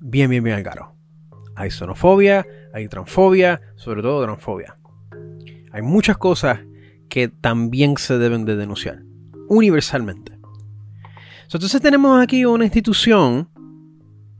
[0.00, 0.94] Bien, bien, bien al garo.
[1.56, 4.78] Hay xenofobia, hay transfobia, sobre todo transfobia.
[5.72, 6.60] Hay muchas cosas
[7.08, 9.02] que también se deben de denunciar,
[9.48, 10.38] universalmente.
[11.44, 13.48] Entonces tenemos aquí una institución,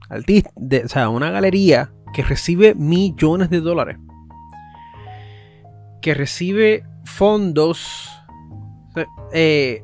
[0.09, 3.97] o sea, una galería que recibe millones de dólares,
[6.01, 8.09] que recibe fondos,
[9.31, 9.83] eh,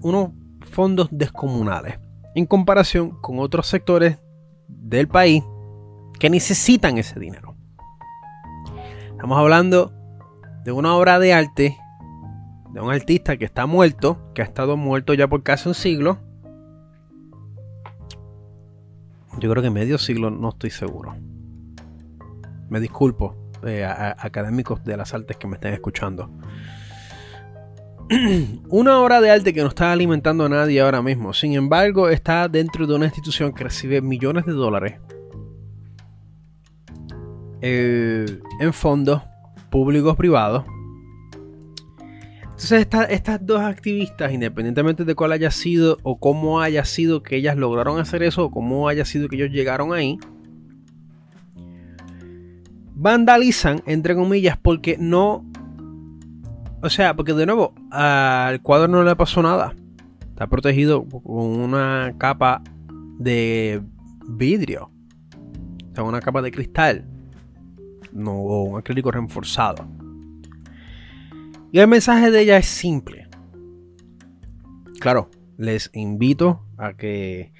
[0.00, 0.30] unos
[0.70, 1.98] fondos descomunales,
[2.34, 4.18] en comparación con otros sectores
[4.68, 5.44] del país
[6.18, 7.56] que necesitan ese dinero.
[9.10, 9.92] Estamos hablando
[10.64, 11.78] de una obra de arte
[12.74, 16.18] de un artista que está muerto, que ha estado muerto ya por casi un siglo.
[19.38, 21.14] Yo creo que medio siglo, no estoy seguro.
[22.68, 26.28] Me disculpo, eh, académicos de las artes que me estén escuchando.
[28.68, 31.32] una obra de arte que no está alimentando a nadie ahora mismo.
[31.32, 34.98] Sin embargo, está dentro de una institución que recibe millones de dólares
[37.60, 38.26] eh,
[38.58, 39.22] en fondos
[39.70, 40.64] públicos privados
[42.54, 47.56] entonces estas dos activistas, independientemente de cuál haya sido o cómo haya sido que ellas
[47.56, 50.18] lograron hacer eso o cómo haya sido que ellos llegaron ahí,
[52.94, 55.44] vandalizan, entre comillas, porque no...
[56.80, 59.74] O sea, porque de nuevo, al cuadro no le pasó nada.
[60.20, 62.62] Está protegido con una capa
[63.18, 63.82] de
[64.28, 64.90] vidrio.
[65.90, 67.04] O sea, una capa de cristal.
[68.12, 69.88] no, un acrílico reforzado.
[71.74, 73.26] Y el mensaje de ella es simple.
[75.00, 77.52] Claro, les invito a que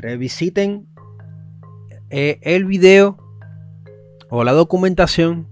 [0.00, 0.88] revisiten
[2.10, 3.18] eh, el video
[4.30, 5.46] o la documentación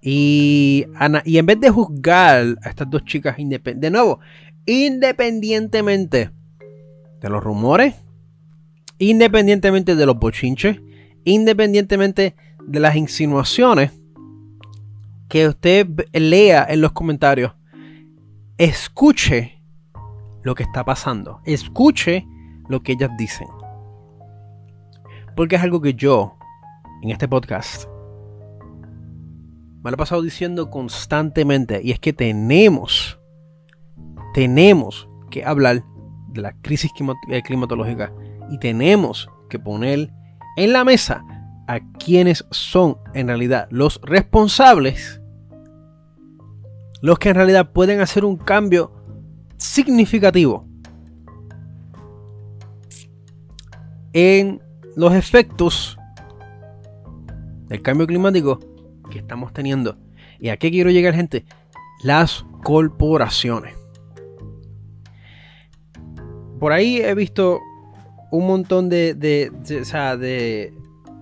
[0.00, 0.86] y,
[1.26, 4.20] y en vez de juzgar a estas dos chicas de nuevo,
[4.64, 6.30] independientemente
[7.20, 7.96] de los rumores,
[8.96, 10.80] independientemente de los bochinches,
[11.24, 12.34] independientemente
[12.66, 13.92] de las insinuaciones
[15.34, 17.56] que usted lea en los comentarios,
[18.56, 19.60] escuche
[20.44, 22.24] lo que está pasando, escuche
[22.68, 23.48] lo que ellas dicen.
[25.34, 26.38] Porque es algo que yo,
[27.02, 27.88] en este podcast,
[29.82, 31.80] me lo he pasado diciendo constantemente.
[31.82, 33.18] Y es que tenemos,
[34.34, 35.82] tenemos que hablar
[36.28, 36.92] de la crisis
[37.28, 38.12] eh, climatológica.
[38.52, 40.12] Y tenemos que poner
[40.56, 41.24] en la mesa
[41.66, 45.20] a quienes son en realidad los responsables.
[47.04, 48.90] Los que en realidad pueden hacer un cambio
[49.58, 50.66] significativo
[54.14, 54.62] en
[54.96, 55.98] los efectos
[57.68, 58.58] del cambio climático
[59.10, 59.98] que estamos teniendo.
[60.40, 61.44] ¿Y a qué quiero llegar, gente?
[62.02, 63.74] Las corporaciones.
[66.58, 67.60] Por ahí he visto
[68.32, 69.50] un montón de, de,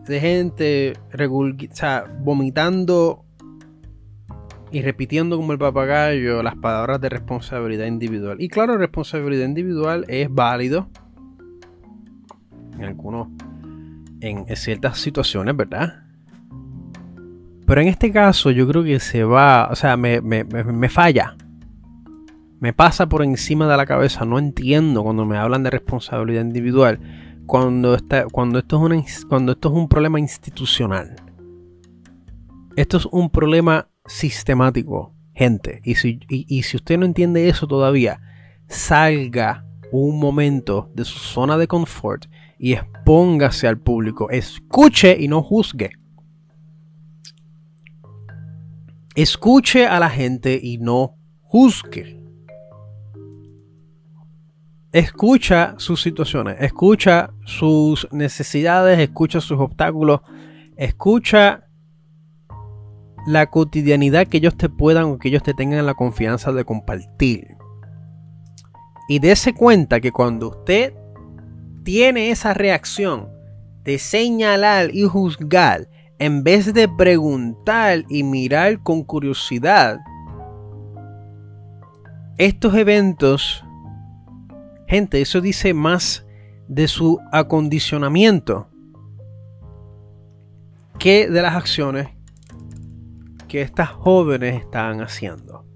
[0.07, 0.93] de, gente
[2.20, 3.24] vomitando
[4.73, 8.41] y repitiendo como el papagayo las palabras de responsabilidad individual.
[8.41, 10.89] Y claro, responsabilidad individual es válido
[12.79, 13.29] en algunos,
[14.20, 16.03] en ciertas situaciones, ¿verdad?
[17.66, 20.23] Pero en este caso yo creo que se va, o sea, me,
[20.89, 21.37] falla.
[22.59, 24.25] Me pasa por encima de la cabeza.
[24.25, 26.99] No entiendo cuando me hablan de responsabilidad individual.
[27.47, 31.16] Cuando, está, cuando, esto, es una, cuando esto es un problema institucional.
[32.77, 35.81] Esto es un problema sistemático, gente.
[35.85, 38.21] Y si, y si usted no entiende eso todavía,
[38.69, 42.27] salga un momento de su zona de confort
[42.59, 44.31] y expóngase al público.
[44.31, 45.91] Escuche y no juzgue.
[49.15, 52.23] Escuche a la gente y no juzgue.
[54.93, 60.21] Escucha sus situaciones, escucha sus necesidades, escucha sus obstáculos,
[60.77, 61.67] escucha
[63.27, 67.57] la cotidianidad que ellos te puedan o que ellos te tengan la confianza de compartir.
[69.09, 70.95] Y dése cuenta que cuando usted
[71.85, 73.29] tiene esa reacción
[73.85, 79.99] de señalar y juzgar, en vez de preguntar y mirar con curiosidad,
[82.39, 83.64] estos eventos,
[84.87, 86.25] gente, eso dice más
[86.68, 88.68] de su acondicionamiento
[90.99, 92.09] que de las acciones
[93.53, 95.67] que estas jóvenes están haciendo.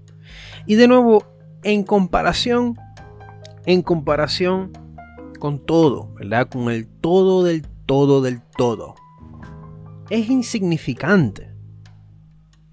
[0.65, 1.23] Y de nuevo,
[1.61, 2.75] en comparación,
[3.67, 4.71] en comparación
[5.39, 6.49] con todo, ¿verdad?
[6.49, 8.95] Con el todo del todo del todo
[10.09, 11.53] es insignificante.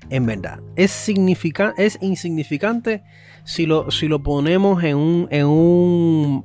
[0.09, 1.07] En verdad, es,
[1.77, 3.05] es insignificante
[3.45, 6.45] si lo, si lo ponemos en un, en un,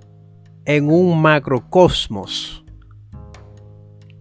[0.66, 2.66] en un macrocosmos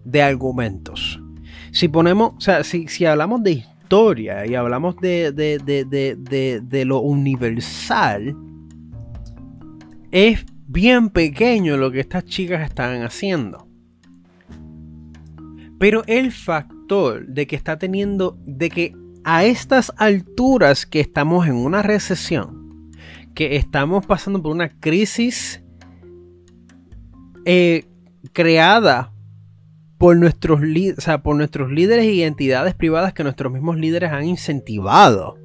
[0.05, 1.21] de argumentos.
[1.73, 8.35] Si ponemos, o sea, si, si hablamos de y hablamos de, de, de lo universal,
[10.11, 13.67] es bien pequeño lo que estas chicas están haciendo.
[15.79, 21.55] Pero el factor de que está teniendo, de que a estas alturas que estamos en
[21.55, 22.91] una recesión,
[23.33, 25.63] que estamos pasando por una crisis
[27.45, 27.85] eh,
[28.33, 29.13] creada
[29.99, 35.37] por nuestros, nuestros líderes y entidades privadas que nuestros mismos líderes han incentivado.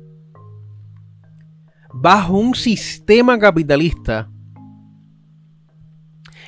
[1.92, 4.30] Bajo un sistema capitalista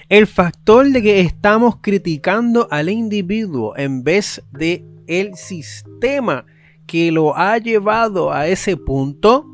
[0.08, 6.44] el factor de que estamos criticando al individuo en vez de el sistema
[6.86, 9.46] que lo ha llevado a ese punto,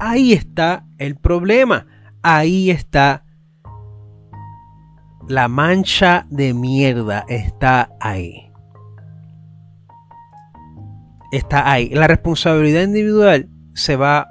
[0.00, 1.86] ahí está el problema.
[2.22, 3.24] Ahí está
[5.30, 7.24] la mancha de mierda.
[7.28, 8.50] Está ahí.
[11.30, 11.88] Está ahí.
[11.90, 14.28] La responsabilidad individual se va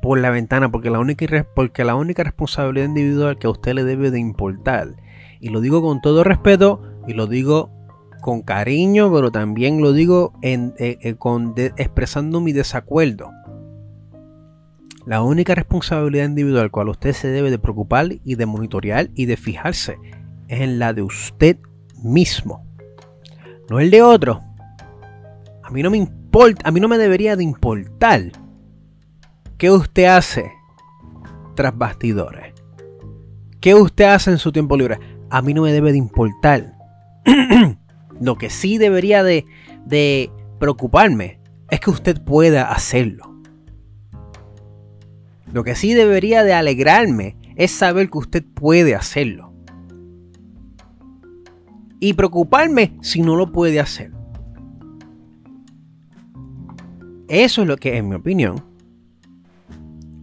[0.00, 3.82] por la ventana porque la única, porque la única responsabilidad individual que a usted le
[3.82, 4.94] debe de importar,
[5.40, 7.72] y lo digo con todo respeto y lo digo
[8.20, 13.28] con cariño, pero también lo digo eh, eh, con expresando mi desacuerdo.
[15.04, 19.36] La única responsabilidad individual cual usted se debe de preocupar y de monitorear y de
[19.36, 19.98] fijarse
[20.46, 21.58] es en la de usted
[22.02, 22.64] mismo.
[23.68, 24.42] no el de otro.
[25.64, 28.30] A mí no me importa, a mí no me debería de importar
[29.58, 30.52] qué usted hace
[31.56, 32.54] tras bastidores.
[33.60, 34.98] ¿Qué usted hace en su tiempo libre?
[35.30, 36.74] A mí no me debe de importar.
[38.20, 39.46] Lo que sí debería de,
[39.84, 41.40] de preocuparme
[41.70, 43.31] es que usted pueda hacerlo.
[45.52, 49.52] Lo que sí debería de alegrarme es saber que usted puede hacerlo.
[52.00, 54.12] Y preocuparme si no lo puede hacer.
[57.28, 58.64] Eso es lo que, en mi opinión,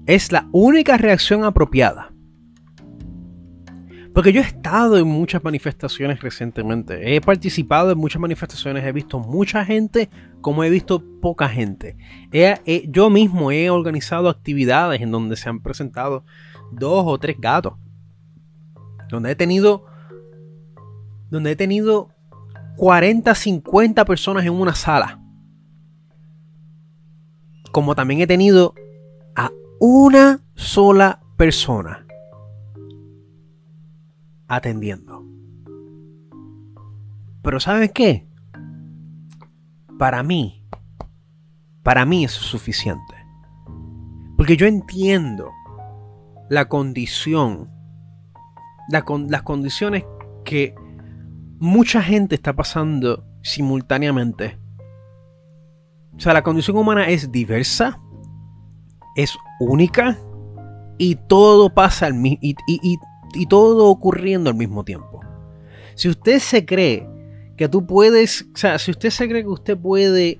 [0.05, 2.11] es la única reacción apropiada.
[4.13, 7.15] Porque yo he estado en muchas manifestaciones recientemente.
[7.15, 8.83] He participado en muchas manifestaciones.
[8.83, 10.09] He visto mucha gente
[10.41, 11.97] como he visto poca gente.
[12.87, 16.23] yo mismo he organizado actividades en donde se han presentado
[16.71, 17.73] dos o tres gatos.
[19.09, 19.85] Donde he tenido.
[21.29, 22.09] Donde he tenido
[22.77, 25.19] 40, 50 personas en una sala.
[27.71, 28.73] Como también he tenido
[29.35, 32.05] a una sola persona
[34.47, 35.23] atendiendo.
[37.41, 38.28] Pero ¿sabes qué?
[39.99, 40.65] Para mí,
[41.83, 43.13] para mí eso es suficiente.
[44.37, 45.51] Porque yo entiendo
[46.49, 47.69] la condición,
[48.87, 50.05] las condiciones
[50.45, 50.73] que
[51.59, 54.57] mucha gente está pasando simultáneamente.
[56.15, 57.99] O sea, la condición humana es diversa,
[59.17, 60.17] es única
[60.97, 62.55] y todo pasa al mismo y,
[63.33, 65.19] y todo ocurriendo al mismo tiempo.
[65.95, 67.18] Si usted se cree
[67.59, 70.39] que tú puedes, o sea, si usted se cree que usted puede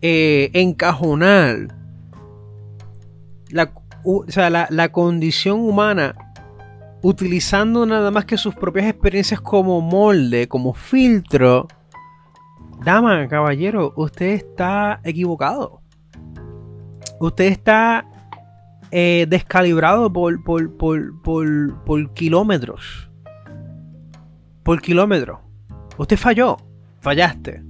[0.00, 1.68] eh, encajonar
[3.48, 6.16] la, o sea, la, condición humana
[7.00, 11.68] utilizando nada más que sus propias experiencias como molde, como filtro,
[12.84, 15.80] dama, caballero, usted está equivocado.
[17.20, 18.04] Usted está
[18.90, 23.08] eh, descalibrado por, por, por, kilómetros.
[24.64, 25.51] Por kilómetros.
[26.02, 26.56] Usted falló.
[27.00, 27.62] Fallaste.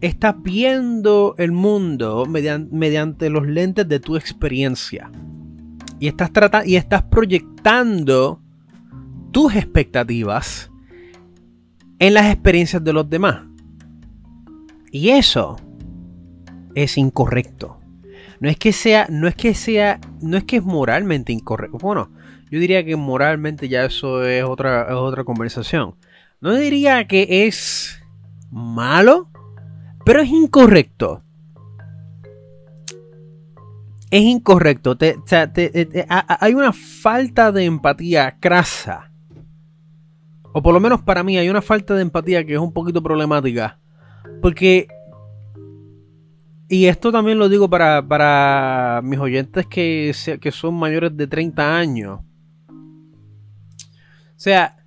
[0.00, 5.10] Estás viendo el mundo mediante, los lentes de tu experiencia.
[5.98, 6.30] Y estás,
[6.64, 8.40] y estás proyectando
[9.32, 10.70] tus expectativas
[11.98, 13.46] en las experiencias de los demás.
[14.92, 15.56] Y eso
[16.76, 17.80] es incorrecto.
[18.38, 21.78] No es que sea, no es que sea, no es que es moralmente incorrecto.
[21.78, 22.12] Bueno,
[22.48, 25.96] yo diría que moralmente ya eso es otra, otra conversación.
[26.42, 28.02] No diría que es
[28.50, 29.30] malo,
[30.04, 31.22] pero es incorrecto.
[34.10, 34.98] Es incorrecto.
[36.08, 39.12] hay una falta de empatía crasa.
[40.52, 43.00] O por lo menos para mí hay una falta de empatía que es un poquito
[43.00, 43.78] problemática.
[44.42, 44.88] Porque
[46.68, 52.20] y esto también lo digo para, mis oyentes que, que son mayores de 30 años.
[52.68, 54.81] O sea,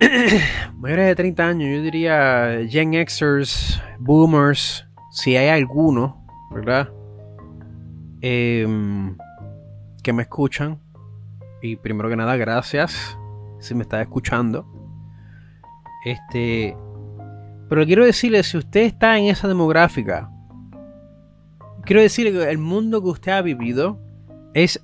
[0.76, 6.88] mayores de 30 años, yo diría Gen Xers, Boomers, si hay alguno, ¿verdad?
[8.20, 9.16] Em,
[10.02, 10.80] que me escuchan.
[11.62, 13.16] Y primero que nada, gracias
[13.58, 14.66] si me está escuchando.
[16.04, 16.76] Este.
[17.68, 20.30] Pero quiero decirle, si usted está en esa demográfica,
[21.84, 23.98] quiero decir que el mundo que usted ha vivido
[24.52, 24.82] es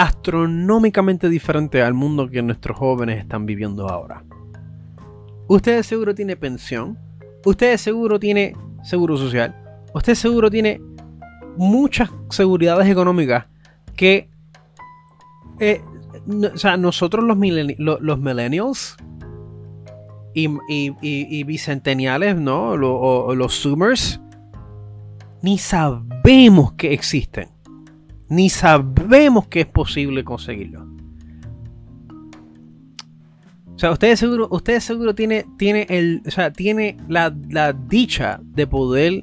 [0.00, 4.24] astronómicamente diferente al mundo que nuestros jóvenes están viviendo ahora.
[5.46, 6.98] Usted seguro tiene pensión,
[7.44, 9.54] usted seguro tiene seguro social,
[9.92, 10.80] usted seguro tiene
[11.58, 13.44] muchas seguridades económicas
[13.94, 14.30] que
[15.58, 15.82] eh,
[16.54, 18.96] o sea, nosotros los, millennials
[20.32, 20.48] y,
[21.02, 22.74] y, bicentenniales, ¿no?
[22.78, 24.18] los zoomers,
[25.42, 27.59] ni sabemos que existen.
[28.30, 30.86] Ni sabemos que es posible conseguirlo.
[33.74, 38.38] O sea, ustedes seguro, ustedes seguro tiene, tiene, el, o sea, tiene la, la dicha
[38.42, 39.22] de poder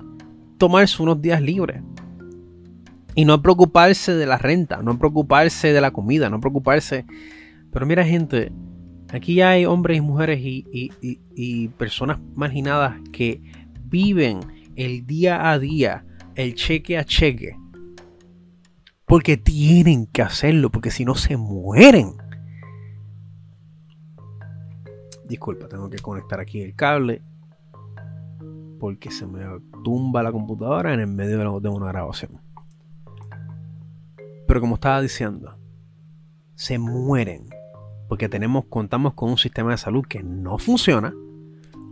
[0.58, 1.82] tomarse unos días libres.
[3.16, 7.06] Y no preocuparse de la renta, no preocuparse de la comida, no preocuparse.
[7.72, 8.52] Pero mira, gente,
[9.12, 13.42] aquí hay hombres y mujeres y, y, y personas marginadas que
[13.86, 14.40] viven
[14.76, 16.04] el día a día
[16.36, 17.56] el cheque a cheque.
[19.08, 22.18] Porque tienen que hacerlo, porque si no se mueren.
[25.28, 27.24] Disculpa, tengo que conectar aquí el cable.
[28.80, 29.44] Porque se me
[29.84, 32.40] tumba la computadora en el medio de una grabación.
[34.46, 35.58] Pero como estaba diciendo,
[36.54, 37.50] se mueren.
[38.08, 41.14] Porque tenemos, contamos con un sistema de salud que no funciona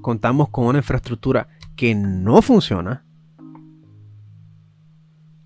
[0.06, 3.04] contamos con una infraestructura que no funciona.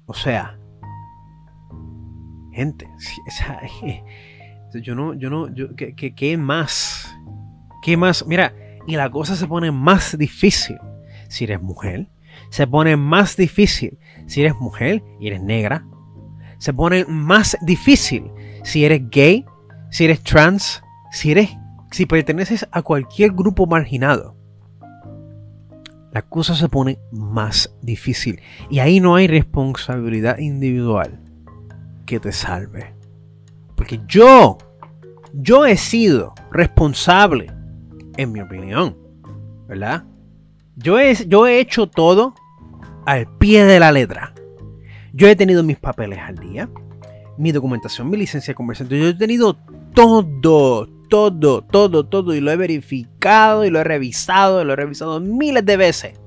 [0.05, 0.58] O sea,
[2.59, 2.87] gente,
[4.81, 7.09] yo no, yo no, yo, ¿qué, qué más?
[7.81, 8.25] ¿Qué más?
[8.27, 8.53] Mira,
[8.85, 10.77] y la cosa se pone más difícil
[11.29, 12.09] si eres mujer.
[12.49, 13.97] Se pone más difícil
[14.27, 15.85] si eres mujer y eres negra.
[16.57, 18.29] Se pone más difícil
[18.63, 19.45] si eres gay,
[19.89, 21.49] si eres trans, si eres
[21.91, 24.35] si perteneces a cualquier grupo marginado.
[26.11, 31.28] La cosa se pone más difícil y ahí no hay responsabilidad individual
[32.09, 32.95] que te salve.
[33.75, 34.57] Porque yo,
[35.31, 37.51] yo he sido responsable,
[38.17, 38.97] en mi opinión,
[39.67, 40.05] ¿verdad?
[40.75, 42.33] Yo he, yo he hecho todo
[43.05, 44.33] al pie de la letra.
[45.13, 46.67] Yo he tenido mis papeles al día,
[47.37, 48.99] mi documentación, mi licencia de comerciante.
[48.99, 49.55] Yo he tenido
[49.93, 50.25] todo,
[51.09, 52.33] todo, todo, todo.
[52.33, 56.19] Y lo he verificado y lo he revisado y lo he revisado miles de veces.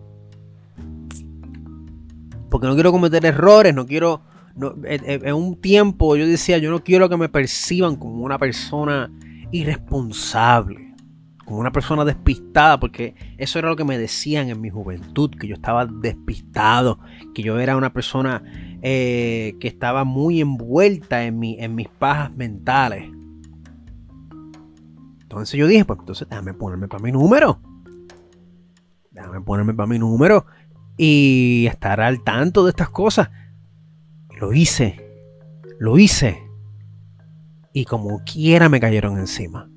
[2.48, 4.31] Porque no quiero cometer errores, no quiero...
[4.56, 9.10] en, un tiempo yo decía, yo no quiero que me perciban como una persona
[9.50, 10.94] irresponsable,
[11.44, 15.46] como una persona despistada, porque eso era lo que me decían en mi juventud, que
[15.48, 16.98] yo estaba despistado,
[17.34, 18.42] que yo era una persona
[18.82, 23.10] eh, que estaba muy envuelta en, mi, en mis pajas mentales.
[25.22, 27.58] Entonces yo dije, pues entonces déjame ponerme para mi número.
[29.10, 30.46] Déjame ponerme para mi número
[30.96, 33.30] y estar al tanto de estas cosas.
[34.42, 34.96] Lo hice.
[35.78, 36.42] Lo hice.
[37.72, 39.70] Y como quiera me cayeron encima.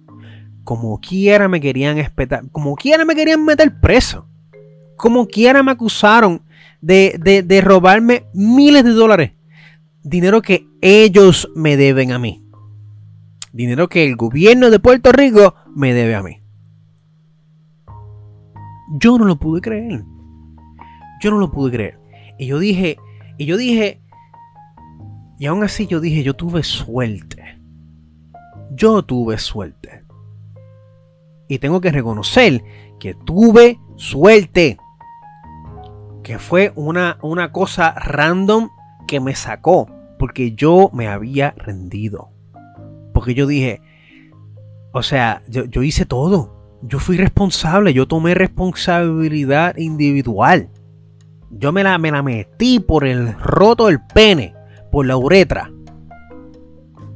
[0.63, 2.49] Como quiera me querían espetar.
[2.51, 4.27] Como quiera me querían meter preso.
[4.97, 6.41] Como quiera me acusaron
[6.81, 9.33] de, de robarme miles de dólares.
[10.01, 12.43] Dinero que ellos me deben a mí.
[13.53, 16.41] Dinero que el gobierno de Puerto Rico me debe a mí.
[18.99, 20.03] Yo no lo pude creer.
[21.21, 21.99] Yo no lo pude creer.
[22.39, 22.97] Y yo dije,
[23.37, 24.01] y yo dije,
[25.37, 27.59] y aún así yo dije, yo tuve suerte.
[28.71, 30.03] Yo tuve suerte.
[31.47, 32.63] Y tengo que reconocer
[32.99, 34.77] que tuve suerte.
[36.23, 38.69] Que fue una, una cosa random
[39.07, 39.89] que me sacó.
[40.17, 42.29] Porque yo me había rendido.
[43.13, 43.81] Porque yo dije,
[44.97, 46.55] o sea, yo, hice todo.
[46.81, 50.69] Yo fui responsable, yo tomé responsabilidad individual.
[51.51, 54.54] Yo me la, me la metí por el roto del pene,
[54.95, 55.73] por la uretra.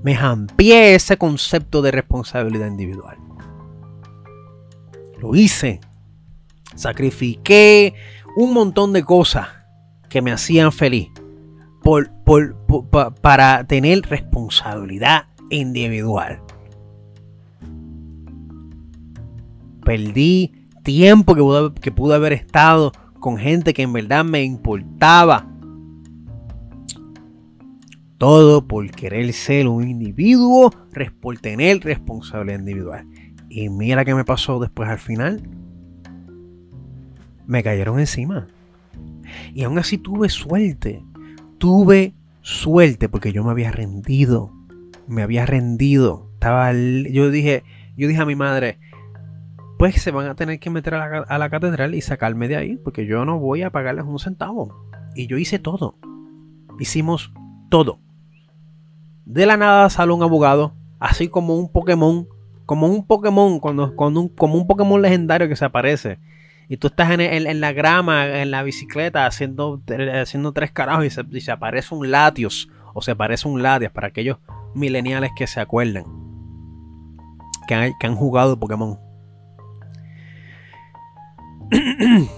[0.04, 3.18] Me jampié ese concepto de responsabilidad individual.
[5.18, 5.80] Lo hice.
[6.76, 7.94] Sacrifiqué
[8.36, 9.48] un montón de cosas
[10.10, 11.08] que me hacían feliz
[11.82, 12.12] por,
[13.22, 16.42] para tener responsabilidad individual.
[19.86, 25.49] Perdí tiempo que que pude haber estado con gente que en verdad me importaba.
[28.20, 30.72] Todo por querer ser un individuo,
[31.20, 33.08] por tener responsabilidad individual.
[33.50, 35.42] Y mira qué me pasó después al final.
[37.48, 38.48] Me cayeron encima.
[39.56, 41.04] Y aún así tuve suerte.
[41.58, 44.54] Tuve suerte porque yo me había rendido
[45.10, 46.30] me había rendido.
[46.36, 47.64] Estaba, yo dije,
[47.98, 48.80] yo dije a mi madre,
[49.78, 53.06] pues se van a tener que meter a la, catedral y sacarme de ahí, porque
[53.06, 54.88] yo no voy a pagarles un centavo.
[55.16, 55.98] Y yo hice todo.
[56.80, 57.34] Hicimos
[57.70, 58.00] todo.
[59.30, 62.28] De la nada sale un abogado, así como un Pokémon,
[62.66, 66.18] como un Pokémon, cuando, cuando un, como un Pokémon legendario que se aparece.
[66.68, 69.84] Y tú estás en, la grama, en la bicicleta, haciendo,
[70.20, 73.92] haciendo tres carajos y se, y se aparece un Latios o se aparece un Latias
[73.92, 74.40] para aquellos
[74.74, 76.06] mileniales que se acuerden.
[77.68, 78.98] Que han, que han jugado Pokémon.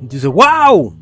[0.00, 0.96] Dice, wow.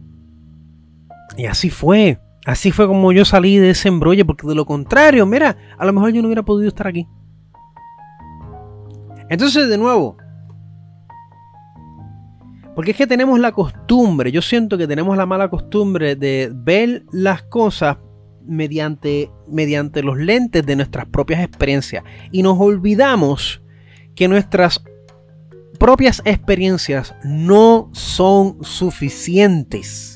[1.37, 2.19] Y así fue.
[2.45, 4.27] Así fue como yo salí de ese embrollo.
[4.27, 7.09] Porque de lo contrario, mira, a lo mejor yo no hubiera podido estar aquí.
[9.29, 10.17] Entonces, de nuevo.
[12.75, 17.05] Porque es que tenemos la costumbre, yo siento que tenemos la mala costumbre de ver
[17.13, 17.99] las cosas
[18.45, 22.03] mediante, mediante los lentes de nuestras propias experiencias.
[22.33, 23.63] Y nos olvidamos
[24.17, 24.83] que nuestras
[25.79, 30.14] propias experiencias no son suficientes.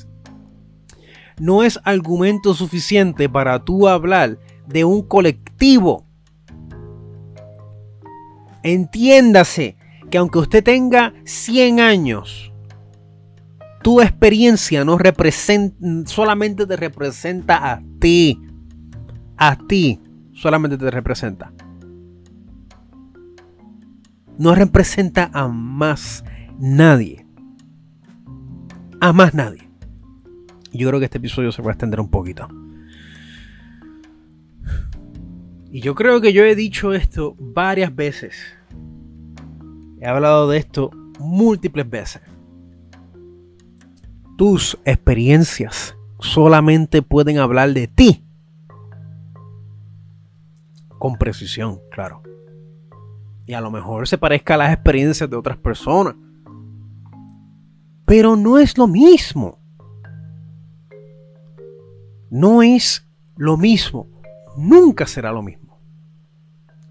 [1.39, 6.05] No es argumento suficiente para tú hablar de un colectivo.
[8.61, 9.77] Entiéndase
[10.09, 12.51] que aunque usted tenga 100 años,
[13.81, 18.39] tu experiencia no representa, solamente te representa a ti.
[19.37, 20.01] A ti
[20.33, 21.53] solamente te representa.
[24.37, 26.23] No representa a más
[26.59, 27.25] nadie.
[28.99, 29.68] A más nadie.
[30.71, 32.47] Yo creo que este episodio se va a extender un poquito.
[35.71, 38.35] Y yo creo que yo he dicho esto varias veces.
[39.99, 42.21] He hablado de esto múltiples veces.
[44.37, 48.25] Tus experiencias solamente pueden hablar de ti.
[50.97, 52.23] Con precisión, claro.
[53.45, 56.15] Y a lo mejor se parezca a las experiencias de otras personas.
[58.05, 59.58] Pero no es lo mismo.
[62.29, 64.07] No es lo mismo.
[64.57, 65.79] Nunca será lo mismo.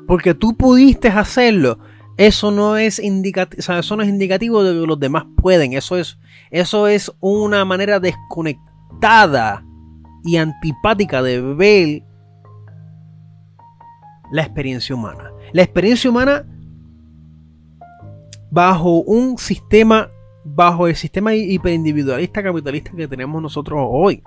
[0.07, 1.79] Porque tú pudiste hacerlo.
[2.17, 5.73] Eso no es indicativo, eso no es indicativo de que los demás pueden.
[5.75, 6.19] Eso es,
[6.51, 9.65] eso es una manera desconectada
[10.25, 12.03] y antipática de ver
[14.33, 15.31] la experiencia humana.
[15.53, 16.45] La experiencia humana
[18.51, 20.09] bajo un sistema,
[20.45, 24.23] bajo el sistema hiperindividualista capitalista que tenemos nosotros hoy.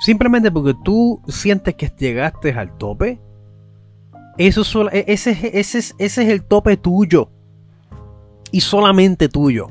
[0.00, 3.20] Simplemente porque tú sientes que llegaste al tope.
[4.38, 7.30] Eso e, ese, ese, ese es el tope tuyo.
[8.50, 9.68] Y solamente tuyo.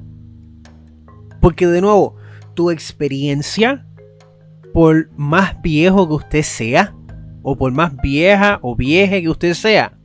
[1.41, 2.15] Porque de nuevo,
[2.53, 3.87] tu experiencia,
[4.71, 6.93] por más viejo que usted sea,
[7.41, 9.97] o por más vieja o vieja que usted sea,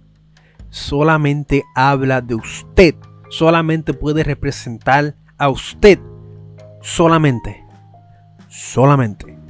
[0.70, 2.94] solamente habla de usted.
[3.28, 5.98] Solamente puede representar a usted.
[6.80, 7.62] Solamente.
[8.48, 9.43] Solamente.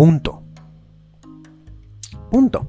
[0.00, 0.42] Punto.
[2.30, 2.66] Punto.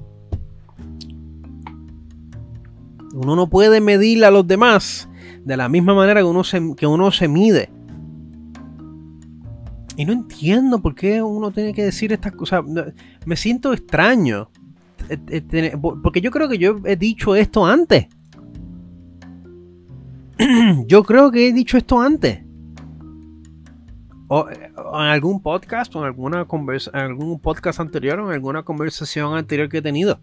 [3.14, 5.08] Uno no puede medir a los demás
[5.42, 7.70] de la misma manera que uno se, que uno se mide.
[9.96, 12.64] Y no entiendo por qué uno tiene que decir estas cosas.
[13.24, 14.50] Me siento extraño.
[15.08, 18.08] Eh, eh, porque yo creo que yo he dicho esto antes.
[20.86, 22.51] Yo creo que he dicho esto antes
[24.40, 29.36] en algún podcast o en alguna conversa, en algún podcast anterior o en alguna conversación
[29.36, 30.20] anterior que he tenido.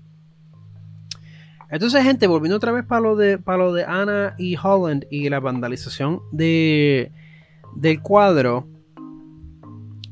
[1.70, 5.30] Entonces, gente, volviendo otra vez para lo de, para lo de Anna y Holland y
[5.30, 7.12] la vandalización de,
[7.76, 8.68] del cuadro.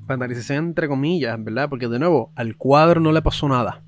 [0.05, 1.67] Vandalización entre comillas, ¿verdad?
[1.67, 3.81] Porque de nuevo, al cuadro no le pasó nada.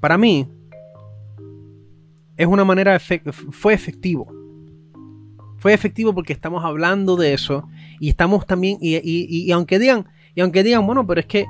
[0.00, 0.46] Para mí,
[2.36, 4.39] es una manera, fue efectivo
[5.60, 7.68] fue efectivo porque estamos hablando de eso
[8.00, 11.46] y estamos también, y, aunque digan, y aunque digan, bueno, pero es que,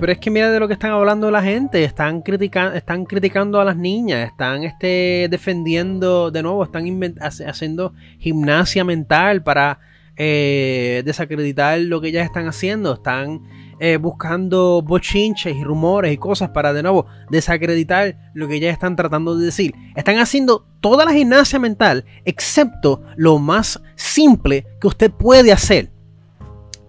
[0.00, 3.60] pero es que mira de lo que están hablando la gente, están, criticando están criticando
[3.60, 6.84] a las niñas, están este, defendiendo, de nuevo, están
[7.20, 9.78] haciendo gimnasia mental para
[10.16, 13.42] eh, desacreditar lo que ellas están haciendo, están
[13.84, 18.94] eh, buscando bochinches y rumores y cosas para de nuevo desacreditar lo que ya están
[18.94, 19.74] tratando de decir.
[19.96, 25.90] Están haciendo toda la gimnasia mental excepto lo más simple que usted puede hacer.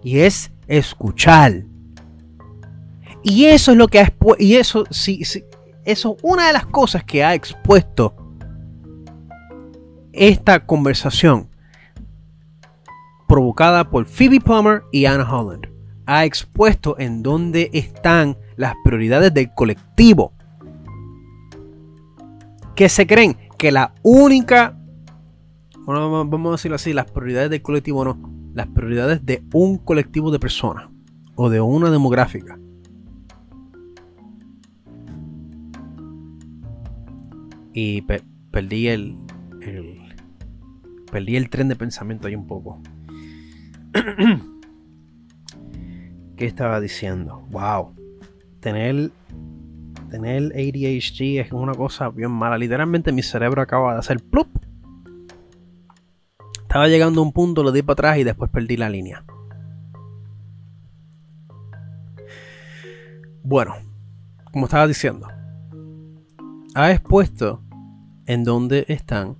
[0.04, 1.64] Y es escuchar.
[3.24, 5.42] Y eso es lo que ha y eso sí, sí,
[5.84, 8.14] eso es una de las cosas que ha expuesto
[10.12, 11.50] esta conversación
[13.26, 15.73] provocada por Phoebe Palmer y Anna Holland
[16.06, 20.32] ha expuesto en dónde están las prioridades del colectivo.
[22.74, 24.76] Que se creen que la única,
[25.86, 28.18] vamos a decirlo así, las prioridades del colectivo no,
[28.54, 30.88] las prioridades de un colectivo de personas
[31.36, 32.58] o de una demográfica.
[37.72, 38.02] Y
[38.52, 39.18] perdí el,
[39.60, 39.98] el,
[41.10, 42.80] perdí el tren de pensamiento ahí un poco.
[46.36, 47.46] ¿Qué estaba diciendo?
[47.50, 47.94] Wow.
[48.60, 49.12] Tener,
[50.10, 52.58] tener ADHD es una cosa bien mala.
[52.58, 54.48] Literalmente mi cerebro acaba de hacer plup.
[56.62, 59.24] Estaba llegando a un punto, lo di para atrás y después perdí la línea.
[63.44, 63.76] Bueno,
[64.50, 65.28] como estaba diciendo,
[66.74, 67.62] ha expuesto
[68.26, 69.36] en dónde están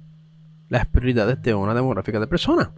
[0.69, 2.69] las prioridades de una demográfica de personas.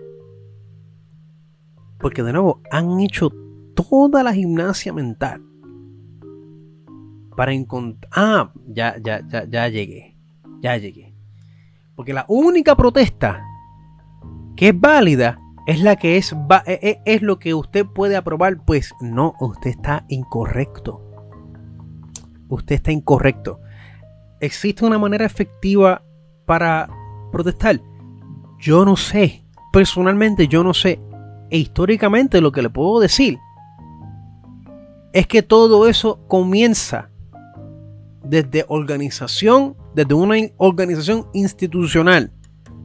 [1.98, 3.30] Porque de nuevo, han hecho
[3.76, 5.42] toda la gimnasia mental
[7.36, 8.10] para encontrar...
[8.12, 10.16] Ah, ya, ya, ya, ya llegué.
[10.60, 11.14] Ya llegué.
[11.94, 13.44] Porque la única protesta
[14.56, 16.32] que es válida es la que es,
[16.66, 18.64] e, e, es lo que usted puede aprobar.
[18.64, 21.02] Pues no, usted está incorrecto.
[22.48, 23.60] Usted está incorrecto.
[24.40, 26.02] ¿Existe una manera efectiva
[26.46, 26.88] para
[27.30, 27.80] protestar?
[28.58, 29.44] Yo no sé.
[29.72, 31.00] Personalmente yo no sé.
[31.50, 33.38] E históricamente lo que le puedo decir
[35.16, 37.08] es que todo eso comienza
[38.22, 42.34] desde organización, desde una organización institucional.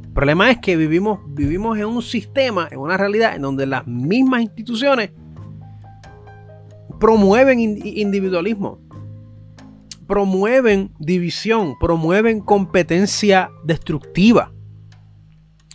[0.06, 3.86] El problema es que vivimos, vivimos en un sistema, en una realidad en donde las
[3.86, 5.12] mismas instituciones
[7.02, 8.80] promueven individualismo,
[10.08, 14.54] promueven división, promueven competencia destructiva.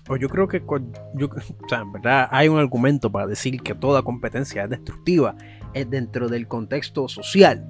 [0.06, 0.62] Pues yo creo que
[2.30, 7.68] hay un argumento para decir que toda competencia es destructiva es dentro del contexto social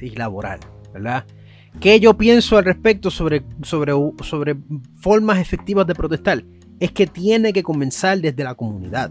[0.00, 0.60] y laboral,
[0.92, 1.24] ¿verdad?
[1.80, 3.92] ¿Qué yo pienso al respecto sobre, sobre,
[4.22, 4.56] sobre
[4.96, 6.44] formas efectivas de protestar?
[6.78, 9.10] Es que tiene que comenzar desde la comunidad.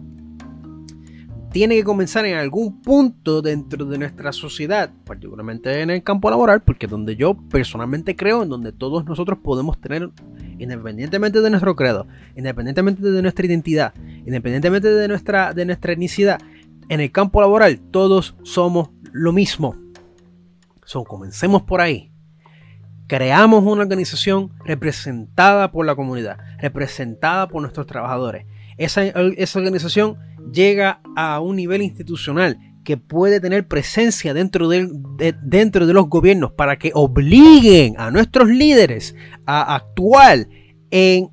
[1.51, 6.63] Tiene que comenzar en algún punto dentro de nuestra sociedad, particularmente en el campo laboral,
[6.63, 10.09] porque es donde yo personalmente creo, en donde todos nosotros podemos tener,
[10.57, 13.93] independientemente de nuestro credo, independientemente de nuestra identidad,
[14.25, 16.39] independientemente de nuestra, de nuestra etnicidad,
[16.89, 19.75] en el campo laboral todos somos lo mismo.
[20.85, 22.13] So, comencemos por ahí
[23.07, 28.45] creamos una organización representada por la comunidad, representada por nuestros trabajadores.
[28.77, 29.03] Esa,
[29.55, 30.17] organización
[30.51, 36.91] llega a un nivel institucional que puede tener presencia dentro de, los gobiernos para que
[36.93, 39.15] obliguen a nuestros líderes
[39.45, 40.47] a actuar
[40.89, 41.29] en,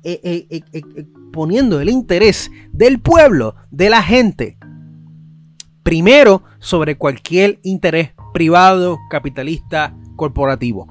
[1.33, 4.57] poniendo el interés del pueblo, de la gente,
[5.91, 10.87] primero sobre cualquier interés privado, capitalista, corporativo.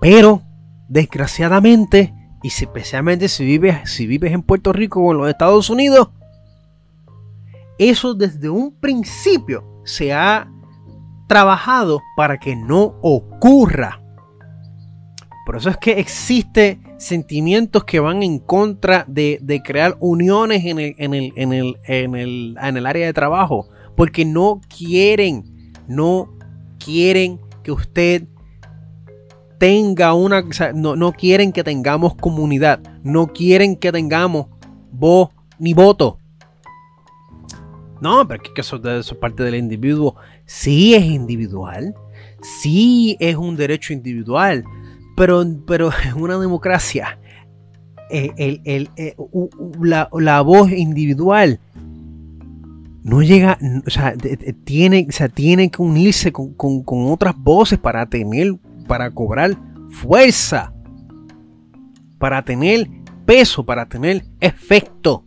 [0.00, 0.42] Pero,
[0.88, 6.08] desgraciadamente, y especialmente si vives, si vives en Puerto Rico o en los Estados Unidos,
[7.78, 10.50] eso desde un principio se ha
[11.28, 14.02] trabajado para que no ocurra.
[15.48, 20.94] Por eso es que existe sentimientos que van en contra de, crear uniones en el,
[20.98, 23.66] en, el, en, el, en, el, en el área de trabajo.
[23.96, 26.36] Porque no quieren, no
[26.78, 28.24] quieren que usted
[29.56, 30.44] tenga una,
[30.74, 34.48] no, quieren que tengamos comunidad, no quieren que tengamos
[34.92, 36.18] voz ni voto.
[38.02, 40.14] No, pero es que eso, eso es parte del individuo.
[40.44, 41.94] Sí es individual,
[42.42, 44.62] sí es un derecho individual,
[45.18, 47.18] pero, pero en una democracia,
[48.10, 49.16] eh, eh,
[49.80, 51.60] la, voz individual
[53.02, 54.14] no llega, o sea,
[54.64, 59.56] tiene, o tiene que unirse con, con otras voces para tener para cobrar
[59.90, 60.72] fuerza,
[62.18, 62.88] para tener
[63.26, 65.24] peso, para tener efecto.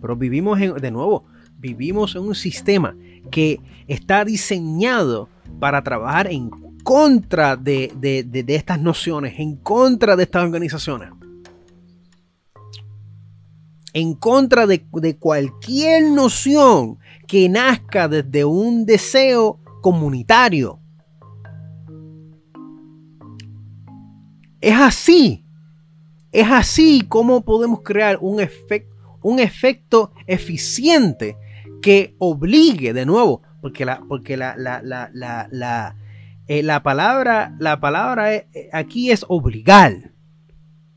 [0.00, 1.24] Pero vivimos en, de nuevo,
[1.58, 2.96] vivimos en un sistema
[3.30, 5.28] que está diseñado
[5.58, 6.48] para trabajar en
[6.86, 11.10] contra de, estas nociones, en contra de estas organizaciones.
[13.92, 20.78] En contra de, de cualquier noción que nazca desde un deseo comunitario.
[24.60, 25.44] Es así.
[26.30, 28.40] Es así como podemos crear un,
[29.22, 31.36] un efecto eficiente
[31.82, 35.96] que obligue de nuevo, porque la, porque la, la, la,
[36.48, 40.12] eh, palabra, la palabra eh, aquí es obligar.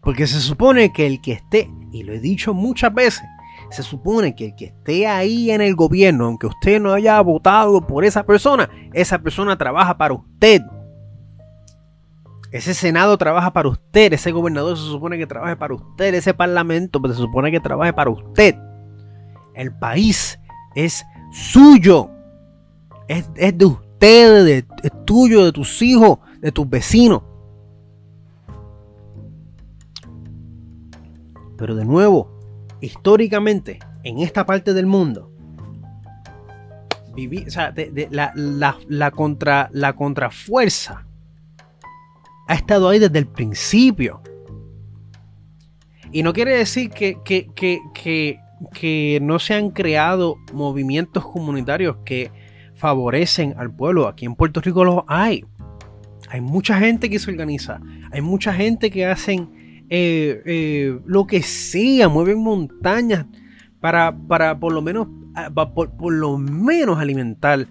[0.01, 3.23] Porque se supone que el que esté, y lo he dicho muchas veces,
[3.69, 7.85] se supone que el que esté ahí en el gobierno, aunque usted no haya votado
[7.85, 10.61] por esa persona, esa persona trabaja para usted.
[12.51, 16.99] Ese Senado trabaja para usted, ese gobernador se supone que trabaje para usted, ese parlamento
[17.07, 18.55] se supone que trabaje para usted.
[19.53, 20.39] El país
[20.73, 22.09] es suyo,
[23.07, 24.65] es, de usted, es
[25.05, 27.23] tuyo, de tus hijos, de tus vecinos.
[31.57, 32.39] Pero de nuevo,
[32.79, 35.29] históricamente, en esta parte del mundo,
[38.87, 41.05] la, contra, la contrafuerza
[42.47, 44.21] ha estado ahí desde el principio.
[46.11, 52.31] Y no quiere decir que, que, no se han creado movimientos comunitarios que
[52.79, 54.07] favorecen al pueblo.
[54.07, 55.45] Aquí en Puerto Rico los hay.
[56.29, 57.79] Hay mucha gente que se organiza.
[58.11, 59.49] Hay mucha gente que hacen
[59.89, 63.25] eh, eh, lo que sea, mueven montañas
[63.79, 65.07] para, para por lo menos
[65.75, 67.67] por, lo menos alimentar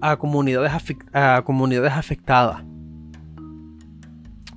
[0.00, 0.72] a comunidades,
[1.12, 2.64] a comunidades afectadas.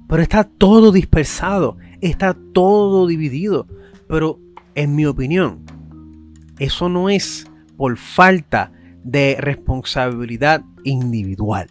[0.07, 3.68] Pero está todo dispersado, está todo dividido.
[4.07, 4.40] Pero
[4.76, 5.64] en mi opinión,
[6.60, 8.72] eso no es por falta
[9.06, 11.69] de responsabilidad individual.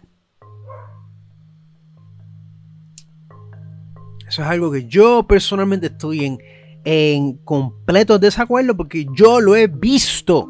[4.25, 6.37] Eso es algo que yo personalmente estoy en,
[6.85, 10.49] en completo desacuerdo porque yo lo he visto.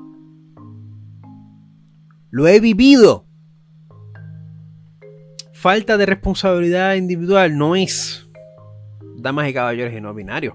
[2.30, 3.26] Lo he vivido.
[5.53, 8.30] Falta de responsabilidad individual no es
[9.18, 10.53] damas y caballeros y no binarios.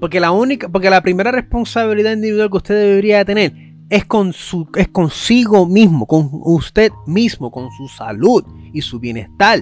[0.00, 4.68] Porque la única, porque la primera responsabilidad individual que usted debería tener es con su,
[4.76, 9.60] es consigo mismo, con usted mismo, con su salud y su bienestar.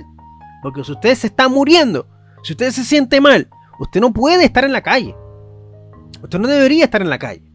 [0.62, 2.09] Porque si usted se está muriendo,
[2.43, 3.48] si usted se siente mal,
[3.78, 5.15] usted no puede estar en la calle.
[6.23, 7.53] Usted no debería estar en la calle.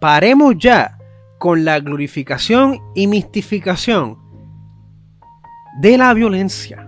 [0.00, 0.98] Paremos ya
[1.38, 4.18] con la glorificación y mistificación
[5.78, 6.86] de la violencia,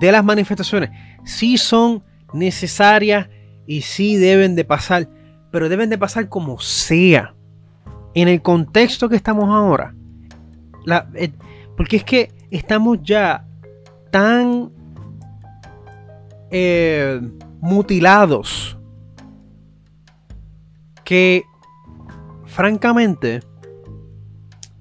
[0.00, 0.90] de las manifestaciones.
[1.24, 2.02] Sí son
[2.32, 3.28] necesarias
[3.66, 5.08] y sí deben de pasar,
[5.50, 7.34] pero deben de pasar como sea.
[8.14, 9.94] En el contexto que estamos ahora.
[11.14, 11.32] Eh,
[11.76, 13.46] porque es que estamos ya
[14.10, 14.72] tan
[16.50, 17.20] eh,
[17.60, 18.76] mutilados
[21.04, 21.44] que
[22.46, 23.40] francamente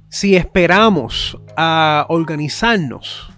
[0.10, 3.32] si esperamos a organizarnos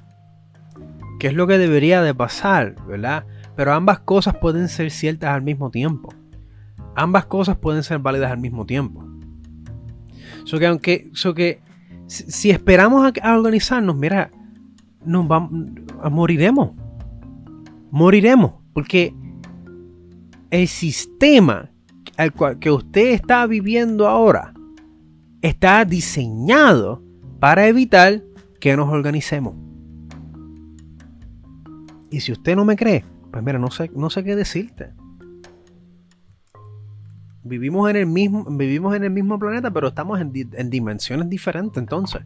[1.22, 3.26] que es lo que debería de pasar, ¿verdad?
[3.56, 6.12] Pero ambas cosas pueden ser ciertas al mismo tiempo.
[6.96, 9.06] Ambas cosas pueden ser válidas al mismo tiempo.
[10.46, 11.62] So que aunque, so que
[12.08, 14.32] si, esperamos a, organizarnos, mira,
[15.06, 15.52] nos vamos,
[16.12, 16.72] moriremos.
[17.92, 18.54] Moriremos.
[18.74, 19.14] Porque
[20.50, 21.72] el sistema
[22.18, 24.54] al cual, que usted está viviendo ahora
[25.42, 27.02] está diseñado
[27.40, 28.24] para evitar
[28.60, 29.56] que nos organicemos.
[32.12, 34.94] Y si usted no me cree, pues mira, no sé, no sé qué decirte.
[37.44, 41.82] Vivimos en el mismo, vivimos en el mismo planeta, pero estamos en, en dimensiones diferentes
[41.82, 42.22] entonces.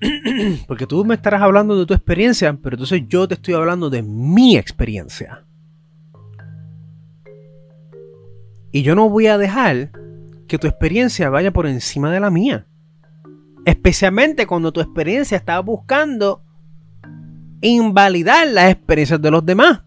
[0.66, 4.02] Porque tú me estarás hablando de tu experiencia, pero entonces yo te estoy hablando de
[4.02, 5.44] mi experiencia.
[8.72, 9.90] Y yo no voy a dejar
[10.48, 12.66] que tu experiencia vaya por encima de la mía.
[13.64, 16.42] Especialmente cuando tu experiencia está buscando
[17.60, 19.82] invalidar las experiencias de los demás.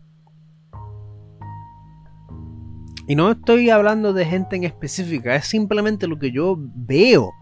[3.08, 7.34] Y no estoy hablando de gente en específica, es simplemente lo que yo veo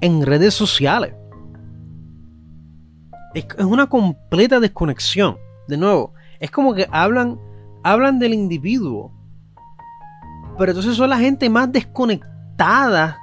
[0.00, 1.14] en redes sociales.
[3.34, 5.36] Es, una completa desconexión.
[5.68, 7.38] De nuevo, es como que hablan,
[7.84, 9.12] hablan del individuo.
[10.56, 13.18] Pero entonces son la gente más desconectada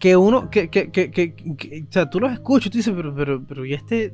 [0.00, 3.46] que uno, que, que, que, o sea, tú los escuchas y tú dices, pero, pero,
[3.46, 4.12] pero, ¿y este,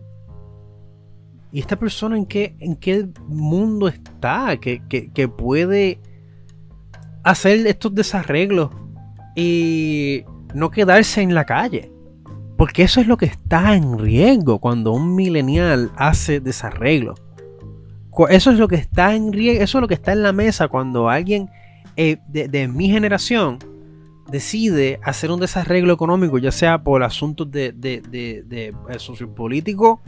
[1.52, 4.56] y esta persona en qué, en qué mundo está?
[4.58, 6.00] Que, que puede
[7.22, 8.70] hacer estos desarreglos
[9.34, 11.92] y no quedarse en la calle.
[12.56, 17.14] Porque eso es lo que está en riesgo cuando un millennial hace desarreglo.
[18.30, 20.66] Eso es lo que está en riesgo, eso es lo que está en la mesa
[20.66, 21.48] cuando alguien
[21.96, 23.58] eh, de, de mi generación
[24.28, 30.02] decide hacer un desarreglo económico, ya sea por asuntos de, de, de, de eh, sociopolítico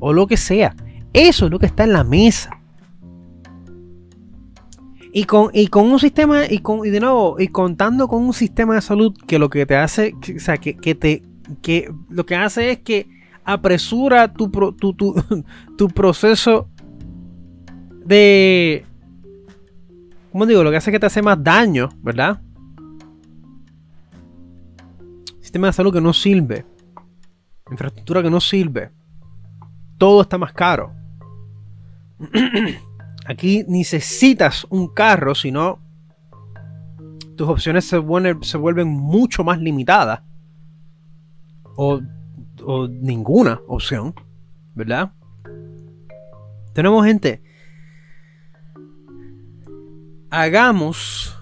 [0.00, 0.74] o lo que sea.
[1.12, 2.50] Eso es lo que está en la mesa.
[5.12, 8.34] Y con, y con un sistema, y, con, y de nuevo, y contando con un
[8.34, 11.22] sistema de salud que lo que te hace, o sea, que, que te,
[11.62, 13.08] que lo que hace es que
[13.42, 15.14] apresura tu, tu, tu,
[15.78, 16.68] tu proceso
[18.04, 18.84] de,
[20.32, 20.62] ¿cómo digo?
[20.62, 22.42] Lo que hace es que te hace más daño, ¿verdad?
[25.40, 26.66] Sistema de salud que no sirve.
[27.70, 28.90] Infraestructura que no sirve.
[29.98, 30.92] Todo está más caro.
[33.26, 35.80] Aquí necesitas un carro, sino
[37.36, 40.22] tus opciones se vuelven, se vuelven mucho más limitadas.
[41.76, 42.00] O,
[42.64, 44.14] o ninguna opción,
[44.74, 45.12] ¿verdad?
[46.72, 47.42] Tenemos gente.
[50.30, 51.36] Hagamos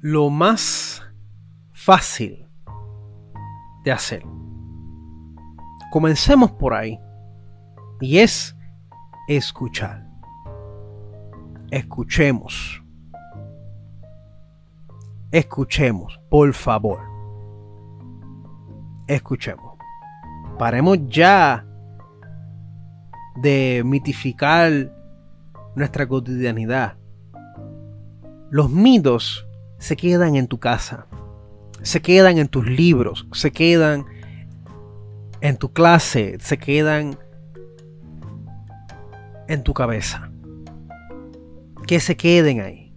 [0.00, 1.02] lo más
[1.72, 2.46] fácil
[3.84, 4.22] de hacer.
[5.92, 6.98] Comencemos por ahí.
[8.00, 8.56] Y es
[9.28, 10.08] escuchar.
[11.70, 12.82] Escuchemos.
[15.30, 17.00] Escuchemos, por favor.
[19.06, 19.76] Escuchemos.
[20.58, 21.66] Paremos ya
[23.36, 24.72] de mitificar
[25.76, 26.96] nuestra cotidianidad.
[28.48, 29.46] Los mitos
[29.76, 31.06] se quedan en tu casa
[31.82, 34.06] se quedan en tus libros, se quedan
[35.42, 37.18] en tu clase, se quedan
[39.48, 40.30] en tu cabeza.
[41.86, 42.94] Que se queden ahí.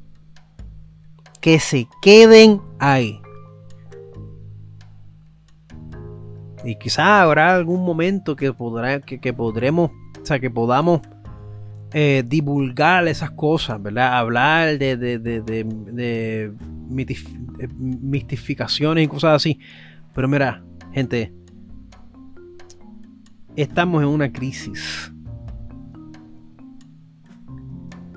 [1.41, 3.19] Que se queden ahí.
[6.63, 9.89] Y quizá habrá algún momento que, podrá, que, podremos,
[10.21, 11.01] o sea, que podamos
[11.93, 14.17] eh, divulgar esas cosas, ¿verdad?
[14.19, 16.53] Hablar de, de, de, de
[17.79, 19.59] mistificaciones y cosas así.
[20.13, 20.63] Pero mira,
[20.93, 21.33] gente,
[23.55, 25.11] estamos en una crisis.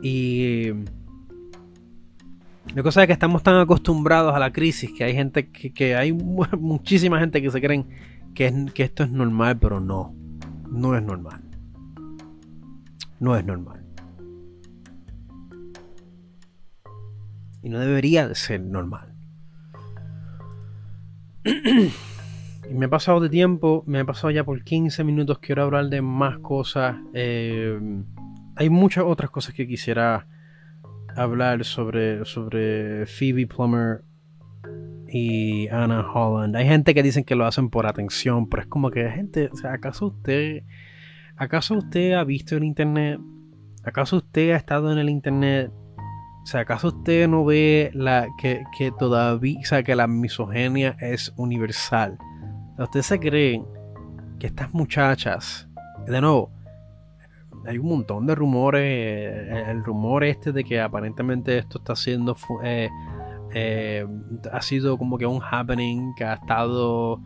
[0.03, 0.71] Y
[2.75, 6.13] la cosa es que estamos tan acostumbrados a la crisis que hay gente que, hay
[6.59, 7.89] muchísima gente que se creen
[8.35, 10.15] que, que esto es normal, pero no,
[10.71, 11.43] no es normal.
[13.21, 13.85] No es normal.
[17.63, 19.15] Y no debería de ser normal.
[22.71, 25.89] y me he pasado de tiempo, me he pasado ya por 15 minutos, quiero hablar
[25.89, 26.97] de más cosas.
[27.15, 27.79] Eh,
[28.57, 30.27] hay muchas otras cosas que quisiera
[31.17, 34.03] hablar sobre, sobre Phoebe Plummer
[35.09, 36.57] y Anna Holland.
[36.57, 39.57] Hay gente que dicen que lo hacen por atención, pero es como que gente, o
[39.57, 40.65] sea, ¿acaso usted,
[41.37, 43.19] acaso usted ha visto el internet?
[43.85, 45.73] ¿Acaso usted ha estado en el internet?
[46.43, 50.97] O sea, ¿acaso usted no ve la que, que todavía, o sea, que la misoginia
[51.01, 52.19] es universal?
[52.79, 53.65] ¿Usted se cree
[54.39, 55.69] que estas muchachas,
[56.07, 56.51] de nuevo,
[57.67, 58.83] hay un montón de rumores.
[58.83, 62.37] Eh, el, rumor este de que aparentemente esto está siendo.
[62.65, 62.89] Eh,
[63.55, 64.07] eh,
[64.53, 67.21] ha sido como que un happening que ha estado.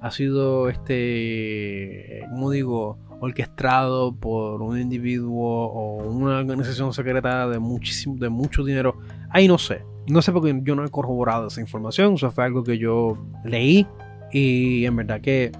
[0.00, 2.26] Ha sido este.
[2.30, 2.98] ¿Cómo digo?
[3.20, 8.98] Orquestado por un individuo o una organización secreta de muchísimo, de mucho dinero.
[9.30, 9.84] Ahí no sé.
[10.08, 12.14] No sé porque yo no he corroborado esa información.
[12.14, 13.86] Eso fue algo que yo leí.
[14.32, 15.52] Y en verdad que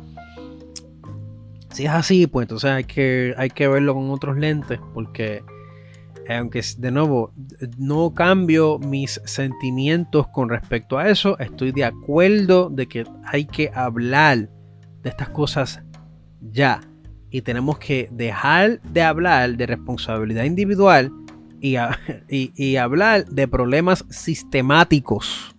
[1.73, 5.43] si es así, pues entonces hay que, hay que verlo con otros lentes porque
[6.29, 7.33] eh, aunque de nuevo
[7.79, 13.71] no cambio mis sentimientos con respecto a eso, estoy de acuerdo de que hay que
[13.75, 14.51] hablar
[15.03, 15.83] de estas cosas
[16.41, 16.81] ya.
[17.31, 21.11] Y tenemos que dejar de hablar de responsabilidad individual
[21.61, 21.77] y,
[22.29, 25.52] y hablar de problemas sistemáticos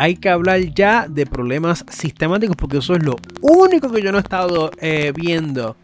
[0.00, 4.16] hay que hablar ya de problemas sistemáticos porque eso es lo único que yo no
[4.16, 5.76] he estado eh, viendo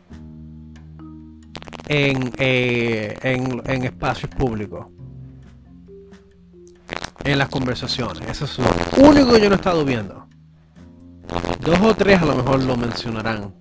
[1.86, 4.86] eh, en, en, espacios públicos.
[7.24, 8.26] En las conversaciones.
[8.26, 10.26] Eso es lo único que yo no he estado viendo.
[11.60, 13.52] Dos o tres a lo mejor lo mencionarán.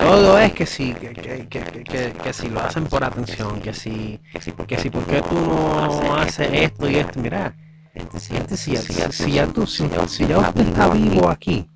[0.00, 4.52] todo es que si, que, si lo hacen por atención, que si, que si,
[4.88, 7.20] ¿por qué tú no haces esto y esto?
[7.20, 7.54] Mira,
[8.18, 8.76] si, si,
[9.12, 11.68] si, ya tú, si, si ya usted está vivo aquí,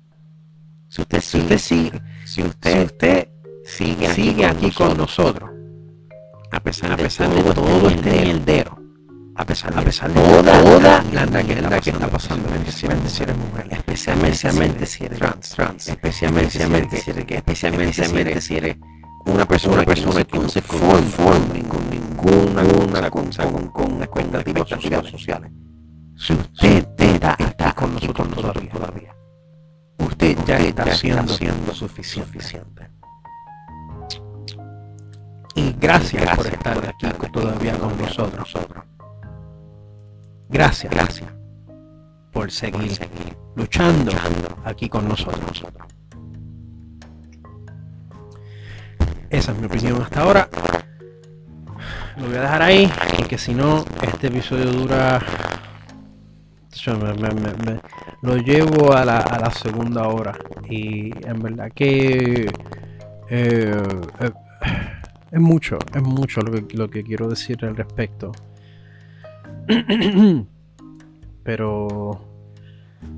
[0.87, 3.27] si usted sigue, si usted, usted
[3.65, 5.49] sigue, sigue aquí con nosotros,
[6.51, 8.79] a pesar, a pesar de todo este heldero,
[9.35, 13.37] a pesar, a pesar de toda, toda la tragedia que está pasando, especialmente si eres
[13.37, 16.51] mujer, especialmente, si eres trans, trans, especialmente,
[16.99, 18.77] si eres, especialmente si eres
[19.25, 24.69] una persona, una persona que no se conforme con ninguna, cosa, con, con expectativas
[25.09, 25.62] sociales
[26.23, 28.29] si usted está, está con nosotros,
[28.71, 29.13] todavía,
[29.97, 32.89] usted ya está, siendo, suficiente.
[35.53, 38.55] Y gracias, por estar aquí todavía con nosotros.
[40.47, 41.29] Gracias, gracias
[42.31, 42.97] por seguir,
[43.57, 44.13] luchando,
[44.63, 45.65] aquí con nosotros.
[49.29, 50.49] Esa es mi opinión hasta ahora.
[52.15, 55.19] Lo voy a dejar ahí, porque si no, este episodio dura
[58.21, 60.37] lo llevo a la, a la, segunda hora.
[60.69, 62.47] Y en verdad que
[63.29, 63.81] eh,
[64.19, 64.31] eh,
[65.31, 68.31] es mucho, es mucho lo que, lo que quiero decir al respecto.
[71.43, 72.21] Pero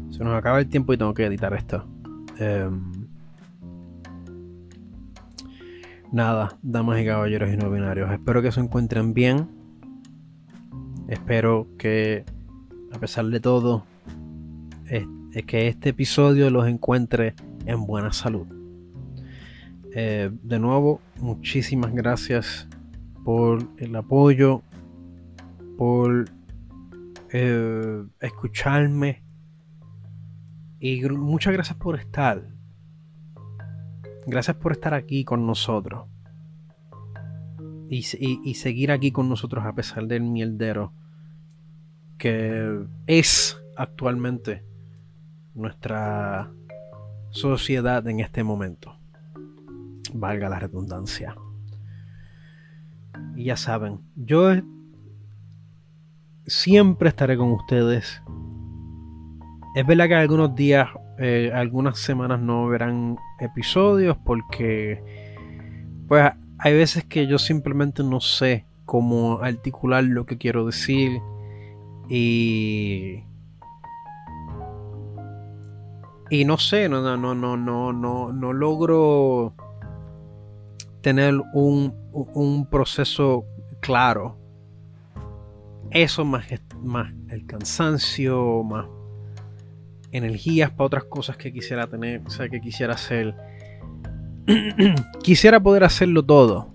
[0.10, 1.86] se nos acaba el tiempo y tengo que editar esto.
[2.38, 3.08] Em,
[6.12, 8.12] nada, damas y caballeros y no binarios.
[8.12, 9.50] Espero que se encuentren bien.
[11.08, 12.26] Espero que
[12.96, 13.86] a pesar de todo,
[14.86, 15.06] es,
[15.46, 17.36] que este episodio los encuentre
[17.66, 18.48] en buena salud.
[19.94, 22.70] Eh, de nuevo, muchísimas gracias
[23.26, 24.62] por el apoyo,
[25.78, 26.30] por
[27.34, 29.24] eh, escucharme
[30.80, 32.48] y muchas gracias por estar.
[34.26, 36.08] Gracias por estar aquí con nosotros
[37.90, 40.94] y, y seguir aquí con nosotros a pesar del mierdero
[42.18, 44.64] que es actualmente
[45.54, 46.52] nuestra
[47.32, 48.96] sociedad en este momento.
[50.14, 51.36] Valga la redundancia.
[53.36, 54.54] Y ya saben, yo
[56.46, 58.22] siempre estaré con ustedes.
[59.76, 65.04] Es verdad que algunos días, eh, algunas semanas no verán episodios porque
[66.08, 71.20] pues hay veces que yo simplemente no sé cómo articular lo que quiero decir
[72.10, 73.24] y
[76.30, 79.54] y no sé, no no no no no no, no logro
[81.06, 83.46] tener un, un proceso
[83.80, 84.40] claro.
[85.92, 86.48] Eso más,
[86.82, 88.88] más el cansancio, más
[90.12, 93.36] energías para otras cosas que quisiera tener, o sea, que quisiera hacer.
[95.24, 96.74] quisiera poder hacerlo todo.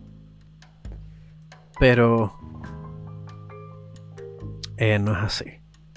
[1.80, 2.39] Pero
[4.80, 5.44] eh, no es así.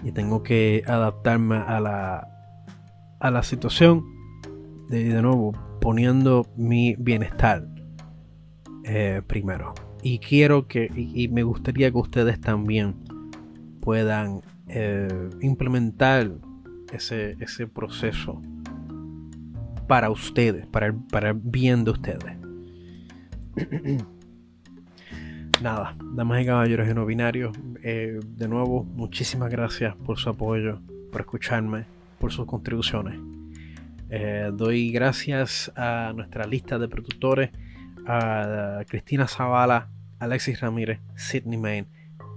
[0.03, 2.27] Y tengo que adaptarme a la,
[3.19, 4.03] a la situación.
[4.89, 7.65] De, de nuevo, poniendo mi bienestar
[8.83, 9.73] eh, primero.
[10.01, 12.95] Y quiero que, y, me gustaría que ustedes también
[13.79, 16.31] puedan eh, implementar
[16.91, 18.41] ese, ese proceso
[19.87, 22.37] para ustedes, para el, para el bien de ustedes.
[25.63, 30.81] Nada, damas y caballeros y no binarios, eh, de nuevo, muchísimas gracias por su apoyo,
[31.09, 31.85] por escucharme,
[32.19, 33.15] por sus contribuciones.
[34.51, 37.51] doy gracias a nuestra lista de productores
[38.05, 39.87] a Cristina Zavala,
[40.19, 41.87] Alexis Ramírez, Sidney Main,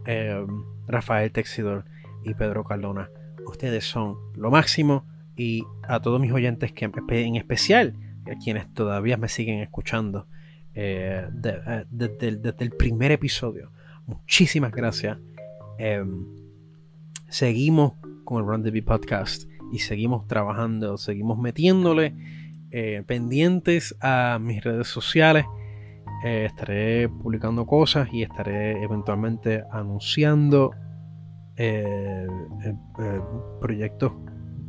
[0.04, 1.84] em, Rafael Texidor
[2.22, 3.10] y Pedro Cardona.
[3.44, 5.04] Ustedes son lo máximo
[5.36, 7.94] y a todos mis oyentes que en especial
[8.32, 10.28] a quienes todavía me siguen escuchando
[10.78, 13.72] eh, eh, desde, el, primer episodio.
[14.06, 15.18] Muchísimas gracias.
[15.78, 16.26] Em,
[17.28, 17.94] seguimos
[18.24, 22.14] con el Run the Podcast y seguimos trabajando, seguimos metiéndole
[22.72, 25.46] eh, pendientes a mis redes sociales.
[26.24, 30.72] Estaré publicando cosas y estaré eventualmente anunciando
[33.60, 34.12] proyectos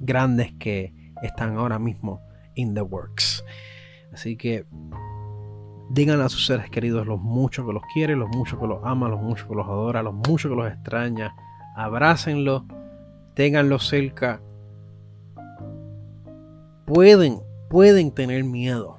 [0.01, 2.21] grandes que están ahora mismo
[2.55, 3.43] in the works.
[4.13, 4.65] Así que
[5.89, 9.09] digan a sus seres queridos los mucho que los quiere, los mucho que los ama,
[9.09, 11.35] los mucho que los adora, los mucho que los extraña.
[11.75, 12.63] Abrácenlos,
[13.35, 14.41] ténganlos cerca.
[16.85, 18.97] Pueden pueden tener miedo.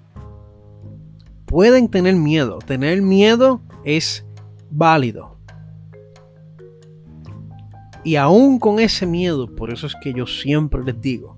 [1.46, 2.58] Pueden tener miedo.
[2.58, 4.26] Tener miedo es
[4.70, 5.36] válido.
[8.04, 11.36] Y aún con ese miedo, por eso es que yo siempre les digo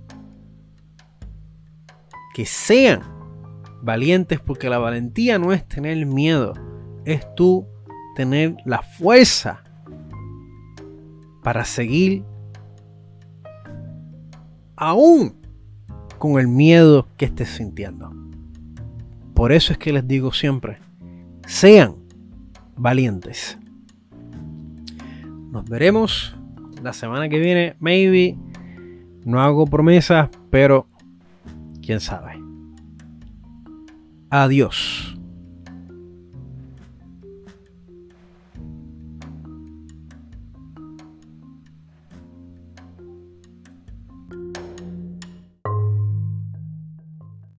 [2.35, 3.03] que sean
[3.83, 6.55] valientes porque la valentía no es tener miedo,
[7.05, 7.67] es tú
[8.15, 9.63] tener la fuerza
[11.43, 12.25] para seguir
[14.77, 15.35] aún
[16.19, 18.13] con el miedo que estés sintiendo.
[19.35, 20.79] Por eso es que les digo siempre,
[21.47, 21.97] sean
[22.77, 23.59] valientes.
[25.51, 26.37] Nos veremos
[26.83, 28.37] la semana que viene, maybe.
[29.25, 30.87] No hago promesas, pero
[31.83, 32.50] quién sabe.
[34.31, 35.20] Adiós.